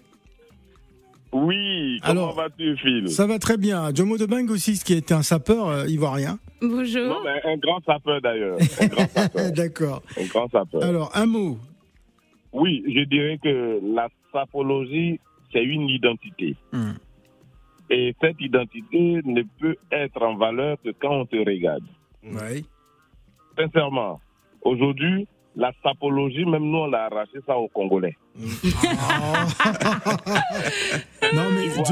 Oui, 1.34 2.00
comment 2.04 2.12
Alors, 2.12 2.36
vas-tu, 2.36 2.76
Phil? 2.78 3.10
Ça 3.10 3.26
va 3.26 3.39
très 3.39 3.58
bien. 3.58 3.94
Jomo 3.94 4.17
de 4.17 4.26
Bang 4.26 4.50
aussi, 4.52 4.78
qui 4.80 4.94
était 4.94 5.13
un 5.13 5.22
sapeur 5.22 5.70
euh, 5.70 5.88
ivoirien. 5.88 6.39
bonjour 6.62 7.08
Non, 7.08 7.24
mais 7.24 7.41
un 7.50 7.58
grand 7.58 7.82
sapeur 7.86 8.22
d'ailleurs. 8.22 8.58
Un 8.82 8.88
grand 8.88 9.08
sapeur. 9.08 9.52
D'accord. 9.52 10.04
un 10.20 10.26
grand 10.26 10.50
sapeur. 10.50 10.84
Alors, 10.84 11.12
un 11.15 11.26
mot. 11.26 11.58
Oui, 12.52 12.84
je 12.86 13.04
dirais 13.06 13.39
que 13.41 13.80
la 13.96 14.10
sapologie, 14.34 15.20
c'est 15.54 15.63
une 15.63 15.88
identité. 15.89 16.56
Hmm. 16.74 16.94
Et 17.89 18.13
cette 18.22 18.39
identité 18.41 19.22
ne 19.24 19.44
peut 19.60 19.76
être 19.91 20.22
en 20.22 20.36
valeur 20.36 20.78
que 20.84 20.89
quand 21.02 21.22
on 21.22 21.26
te 21.26 21.38
regarde. 21.38 21.84
Ouais. 22.24 22.63
Sincèrement, 23.58 24.20
aujourd'hui, 24.63 25.28
la 25.55 25.71
sapologie, 25.83 26.45
même 26.45 26.63
nous, 26.63 26.77
on 26.77 26.93
a 26.93 26.97
arraché 26.99 27.39
ça 27.45 27.57
aux 27.57 27.67
Congolais. 27.67 28.15
non 31.33 31.49
mais 31.53 31.69
c'est 31.69 31.83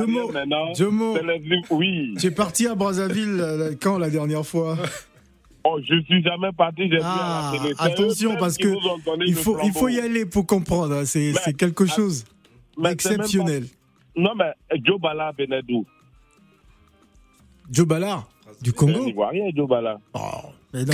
les- 1.23 1.61
Oui. 1.69 2.13
tu 2.19 2.27
es 2.27 2.31
parti 2.31 2.67
à 2.67 2.75
Brazzaville 2.75 3.37
euh, 3.41 3.75
quand 3.81 3.97
la 3.97 4.09
dernière 4.09 4.45
fois 4.45 4.77
Oh, 5.65 5.77
je 5.83 6.01
suis 6.03 6.23
jamais 6.23 6.51
parti, 6.53 6.89
j'ai 6.89 6.99
Ah, 7.03 7.49
à 7.49 7.53
la 7.53 7.59
télé. 7.59 7.73
C'est 7.77 7.83
attention 7.83 8.37
parce 8.37 8.57
que 8.57 8.69
il 9.27 9.35
faut 9.35 9.57
il 9.61 9.73
faut 9.73 9.89
y 9.89 9.99
aller 9.99 10.25
pour 10.25 10.45
comprendre. 10.47 10.95
hein. 10.95 11.05
C'est 11.05 11.33
quelque 11.57 11.85
chose 11.85 12.23
pas- 12.81 12.89
d'exceptionnel. 12.89 13.65
Non, 14.15 14.31
mais 14.35 14.53
Joe 14.83 14.99
Bala 14.99 15.33
d'où 15.61 15.85
Joe 17.69 17.85
du 18.61 18.69
C'est 18.71 18.75
un 18.83 18.93
Congo. 18.93 19.05
Ivoirien, 19.07 19.49
Joe 19.55 19.67
Bala. 19.67 19.99
Oh, 20.13 20.19
mais 20.73 20.85
non, 20.85 20.93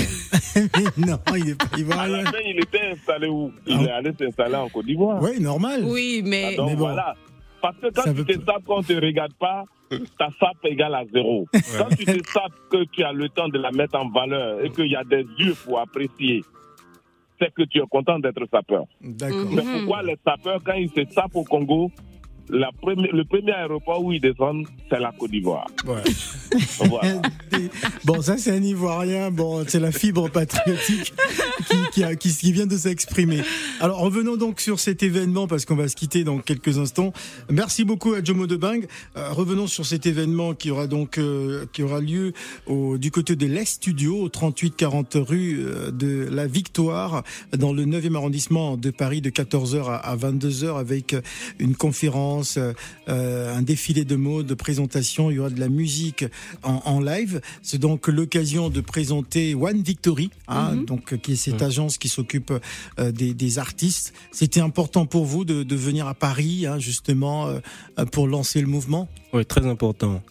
mais 0.56 1.06
non, 1.08 1.18
il 1.36 1.50
est 1.50 1.56
pas 1.56 1.66
À 1.76 1.80
ivoirien. 1.80 2.18
la 2.24 2.32
fin, 2.32 2.38
il 2.46 2.58
était 2.60 2.82
installé 2.92 3.28
où? 3.28 3.52
Il 3.68 3.78
Ah. 3.80 3.84
est 3.84 3.92
allé 3.92 4.12
s'installer 4.20 4.56
en 4.56 4.70
Côte 4.70 4.86
d'Ivoire. 4.86 5.22
Oui, 5.22 5.40
normal. 5.40 5.84
oui 5.86 6.22
mais 6.26 6.52
Ah, 6.54 6.56
donc 6.58 6.68
Mais 6.70 6.76
bon. 6.76 6.80
voilà. 6.86 7.16
Parce 7.62 7.78
que 7.78 7.88
quand 7.94 8.04
Ça 8.04 8.14
tu 8.14 8.24
te 8.26 8.34
tapes, 8.46 8.64
qu'on 8.64 8.80
ne 8.80 8.84
te 8.84 8.94
regarde 8.94 9.34
pas, 9.40 9.64
ta 10.20 10.30
SAP 10.40 10.66
égale 10.66 10.94
à 10.96 11.04
zéro. 11.14 11.46
Quand 11.78 11.90
tu 11.96 12.06
te 12.06 12.30
sapes 12.32 12.54
que 12.72 12.84
tu 12.92 13.04
as 13.04 13.12
le 13.12 13.28
temps 13.30 13.50
de 13.50 13.58
la 13.58 13.72
mettre 13.72 13.98
en 14.00 14.10
valeur 14.10 14.64
et 14.64 14.70
qu'il 14.70 14.88
y 14.92 14.96
a 14.96 15.04
des 15.04 15.26
yeux 15.40 15.56
pour 15.66 15.80
apprécier, 15.80 16.44
c'est 17.40 17.54
que 17.54 17.64
tu 17.64 17.80
es 17.80 17.88
content 17.90 18.20
d'être 18.20 18.46
sapeur. 18.52 18.86
D'accord. 19.02 19.46
C'est 19.56 19.64
pourquoi 19.80 20.04
les 20.04 20.18
sapeurs, 20.26 20.62
quand 20.64 20.74
ils 20.74 20.90
se 20.90 21.04
sapent 21.12 21.36
au 21.36 21.44
Congo, 21.44 21.92
la 22.50 22.70
première- 22.82 23.14
le 23.14 23.24
premier 23.26 23.52
aéroport 23.54 24.04
où 24.04 24.12
ils 24.12 24.20
descendent, 24.22 24.66
c'est 24.90 25.00
la 25.00 25.12
Côte 25.18 25.32
d'Ivoire. 25.32 25.68
Ouais. 25.86 26.02
Voilà. 26.90 27.22
Bon, 28.04 28.22
ça 28.22 28.38
c'est 28.38 28.52
un 28.52 28.62
Ivoirien. 28.62 29.32
Bon, 29.32 29.64
c'est 29.68 29.80
la 29.80 29.92
fibre 29.92 30.30
patriotique 30.30 31.14
qui, 31.70 31.78
qui, 31.94 32.04
a- 32.04 32.16
qui- 32.16 32.36
qui 32.36 32.52
vient 32.52 32.66
de 32.68 32.78
s'exprimer. 32.78 33.42
Alors 33.80 34.00
revenons 34.00 34.36
donc 34.36 34.60
sur 34.60 34.80
cet 34.80 35.02
événement 35.04 35.48
parce 35.48 35.66
qu'on 35.66 35.76
va 35.76 35.88
se 35.88 35.96
quitter 35.96 36.24
dans 36.24 36.40
quelques 36.40 36.78
instants. 36.78 37.14
Merci 37.50 37.84
beaucoup 37.86 38.14
à 38.14 38.24
Jomo 38.24 38.46
de. 38.48 38.56
Euh, 38.66 39.32
revenons 39.32 39.68
sur 39.68 39.86
cet 39.86 40.06
événement 40.06 40.54
qui 40.54 40.72
aura 40.72 40.88
donc 40.88 41.18
euh, 41.18 41.66
qui 41.72 41.84
aura 41.84 42.00
lieu 42.02 42.34
au, 42.66 42.98
du 42.98 43.12
côté 43.12 43.36
de 43.36 43.46
l'Est 43.46 43.66
Studio, 43.76 44.18
au 44.22 44.28
38-40 44.30 45.18
rue 45.20 45.60
euh, 45.60 45.92
de 45.92 46.28
la 46.32 46.48
Victoire, 46.48 47.24
dans 47.56 47.74
le 47.74 47.86
9e 47.86 48.16
arrondissement 48.16 48.76
de 48.78 48.90
Paris, 48.90 49.22
de 49.22 49.30
14h 49.30 49.84
à, 49.88 49.96
à 49.98 50.16
22h, 50.18 50.78
avec 50.80 51.16
une 51.60 51.76
conférence, 51.76 52.35
euh, 52.58 52.74
euh, 53.10 53.56
un 53.56 53.62
défilé 53.62 54.06
de 54.06 54.16
mode, 54.16 54.48
de 54.48 54.54
présentation. 54.54 55.32
Il 55.32 55.36
y 55.36 55.40
aura 55.40 55.50
de 55.50 55.60
la 55.60 55.70
musique 55.70 56.26
en, 56.64 56.82
en 56.86 57.00
live. 57.00 57.42
C'est 57.62 57.78
donc 57.78 58.08
l'occasion 58.08 58.70
de 58.70 58.82
présenter 58.82 59.56
One 59.56 59.82
Victory, 59.82 60.30
hein, 60.48 60.76
Mhm. 60.76 60.86
donc 60.86 61.18
qui 61.22 61.34
est 61.34 61.36
cette 61.36 61.62
agence 61.62 61.98
qui 61.98 62.10
s'occupe 62.10 62.52
euh, 63.00 63.12
des, 63.12 63.34
des 63.34 63.60
artistes. 63.60 64.14
C'était 64.32 64.62
important 64.62 65.06
pour 65.06 65.26
vous 65.26 65.46
de, 65.46 65.64
de 65.64 65.76
venir 65.76 66.08
à 66.08 66.14
Paris, 66.14 66.66
hein, 66.66 66.80
justement, 66.80 67.48
pour 68.12 68.28
lancer 68.28 68.62
le 68.62 68.68
mouvement? 68.68 69.08
Oui, 69.34 69.46
très 69.46 69.66
important. 69.66 70.22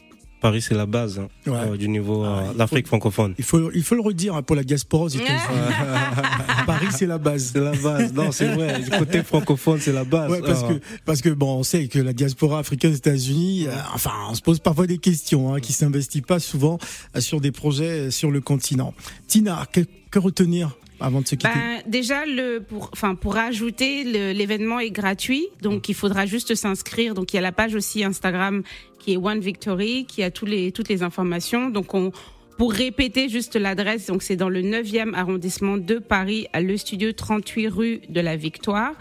Paris, 0.45 0.61
c'est 0.61 0.75
la 0.75 0.85
base 0.85 1.19
hein, 1.19 1.29
Ouais. 1.47 1.57
euh, 1.73 1.77
du 1.79 1.89
niveau 1.89 2.23
Ah, 2.23 2.29
euh, 2.51 2.53
l'Afrique 2.59 2.87
francophone. 2.87 3.35
Il 3.39 3.45
faut, 3.45 3.71
il 3.73 3.83
faut 3.83 3.95
le 3.95 4.03
redire 4.03 4.35
hein, 4.37 4.43
pour 4.43 4.55
la 4.57 4.63
diaspora. 4.63 5.07
Paris, 6.67 6.89
c'est 6.91 7.07
la 7.07 7.17
base. 7.17 7.53
C'est 7.55 7.61
la 7.61 7.73
base. 7.73 8.13
Non, 8.13 8.31
c'est 8.31 8.49
vrai. 8.55 8.83
Du 8.83 8.91
côté 8.91 9.23
francophone, 9.33 9.79
c'est 9.81 9.93
la 9.95 10.05
base. 10.05 10.31
Ouais, 10.31 10.43
parce 10.43 10.63
Ah. 10.65 10.75
que 10.75 10.81
parce 11.07 11.23
que 11.23 11.31
bon, 11.31 11.61
on 11.61 11.63
sait 11.63 11.89
que 11.89 11.99
la 11.99 12.13
diaspora 12.13 12.59
africaine 12.59 12.93
aux 12.93 12.97
États-Unis, 12.97 13.69
euh, 13.69 13.73
enfin, 13.95 14.13
on 14.29 14.35
se 14.35 14.43
pose 14.43 14.59
parfois 14.59 14.87
des 14.87 14.99
questions, 14.99 15.55
hein, 15.55 15.61
qui 15.61 15.73
s'investit 15.73 16.21
pas 16.21 16.39
souvent 16.41 16.79
euh, 17.17 17.21
sur 17.23 17.41
des 17.41 17.51
projets 17.51 18.11
sur 18.11 18.31
le 18.31 18.43
continent. 18.43 18.93
Tina, 19.27 19.67
que, 19.73 19.81
que 20.11 20.19
retenir 20.19 20.77
avant 21.05 21.21
de 21.21 21.27
se 21.29 21.35
quitter 21.35 21.53
Ben, 21.55 21.83
déjà, 21.87 22.27
le, 22.27 22.59
pour, 22.61 22.91
enfin, 22.93 23.15
pour 23.15 23.35
rajouter, 23.35 24.05
le- 24.05 24.33
l'événement 24.33 24.81
est 24.81 24.91
gratuit, 24.91 25.47
donc 25.63 25.89
il 25.89 25.95
faudra 25.95 26.27
juste 26.27 26.55
s'inscrire. 26.55 27.15
Donc 27.15 27.33
il 27.33 27.37
y 27.37 27.39
a 27.39 27.43
la 27.43 27.53
page 27.53 27.75
aussi 27.75 28.05
Instagram 28.05 28.63
qui 28.99 29.13
est 29.13 29.17
One 29.17 29.41
Victory, 29.41 30.07
qui 30.07 30.23
a 30.23 30.31
tous 30.31 30.47
les, 30.47 30.73
toutes 30.73 30.89
les 30.89 31.03
informations. 31.03 31.69
Donc 31.71 31.95
on, 31.95 32.11
pour 32.57 32.73
répéter 32.73 33.29
juste 33.29 33.57
l'adresse, 33.57 34.07
donc 34.07 34.23
c'est 34.23 34.37
dans 34.37 34.49
le 34.49 34.63
9e 34.63 35.15
arrondissement 35.15 35.77
de 35.77 35.99
Paris, 35.99 36.47
à 36.53 36.61
le 36.61 36.77
studio 36.77 37.13
38 37.13 37.69
rue 37.69 38.01
de 38.09 38.21
la 38.21 38.37
Victoire. 38.37 38.93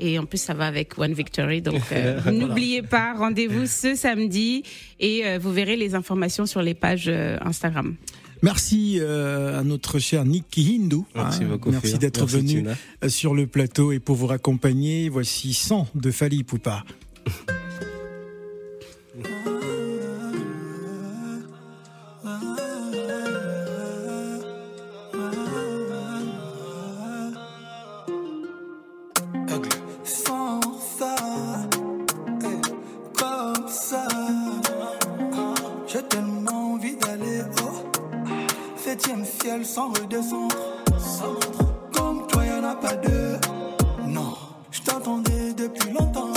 Et 0.00 0.18
en 0.18 0.24
plus, 0.26 0.38
ça 0.38 0.54
va 0.54 0.66
avec 0.66 0.98
One 0.98 1.12
Victory. 1.12 1.62
Donc, 1.62 1.80
euh, 1.92 2.18
n'oubliez 2.32 2.82
pas, 2.82 3.14
rendez-vous 3.14 3.66
ce 3.66 3.94
samedi 3.94 4.64
et 4.98 5.24
euh, 5.24 5.38
vous 5.40 5.52
verrez 5.52 5.76
les 5.76 5.94
informations 5.94 6.46
sur 6.46 6.62
les 6.62 6.74
pages 6.74 7.04
euh, 7.06 7.38
Instagram. 7.42 7.94
Merci 8.44 8.98
euh, 9.00 9.58
à 9.58 9.64
notre 9.64 9.98
cher 9.98 10.26
Nicky 10.26 10.78
Hindu. 10.78 10.98
Merci 11.14 11.44
hein. 11.44 11.58
Merci 11.66 11.96
d'être 11.96 12.26
venu 12.26 12.58
Tina. 12.58 12.72
euh, 13.02 13.08
sur 13.08 13.34
le 13.34 13.46
plateau 13.46 13.90
et 13.90 14.00
pour 14.00 14.16
vous 14.16 14.26
raccompagner. 14.26 15.08
Voici 15.08 15.54
100 15.54 15.88
de 15.94 16.10
Fali 16.10 16.44
Poupa. 16.44 16.84
Depuis 45.56 45.90
longtemps. 45.92 46.32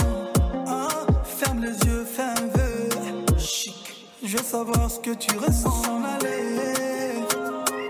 Ah, 0.67 0.89
ferme 1.23 1.61
les 1.61 1.87
yeux, 1.87 2.05
fais 2.05 2.23
un 2.23 2.47
vœu. 2.53 2.89
Chic, 3.37 4.09
je 4.23 4.37
veux 4.37 4.43
savoir 4.43 4.91
ce 4.91 4.99
que 4.99 5.11
tu 5.11 5.37
ressens. 5.37 5.83
S'en 5.83 6.03
aller, 6.03 7.23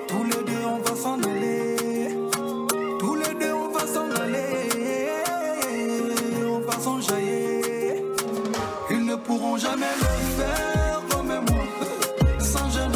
tous 0.07 0.23
les 0.23 0.43
deux 0.51 0.65
on 0.65 0.77
va 0.77 0.95
s'en 0.95 1.19
aller. 1.23 1.75
Tous 2.99 3.15
les 3.15 3.33
deux 3.39 3.53
on 3.53 3.69
va 3.69 3.87
s'en 3.87 4.09
aller, 4.21 4.69
on 6.45 6.59
va 6.59 6.79
s'enjailler. 6.79 8.03
Ils 8.91 9.05
ne 9.05 9.15
pourront 9.15 9.57
jamais 9.57 9.93
le 9.99 10.43
faire 10.43 11.01
comme 11.09 11.27
moi. 11.27 11.65
Sans 12.39 12.69
gêne, 12.69 12.91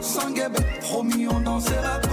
sans 0.00 0.30
guébé, 0.30 0.60
promis 0.80 1.26
on 1.28 1.40
dansera 1.40 2.03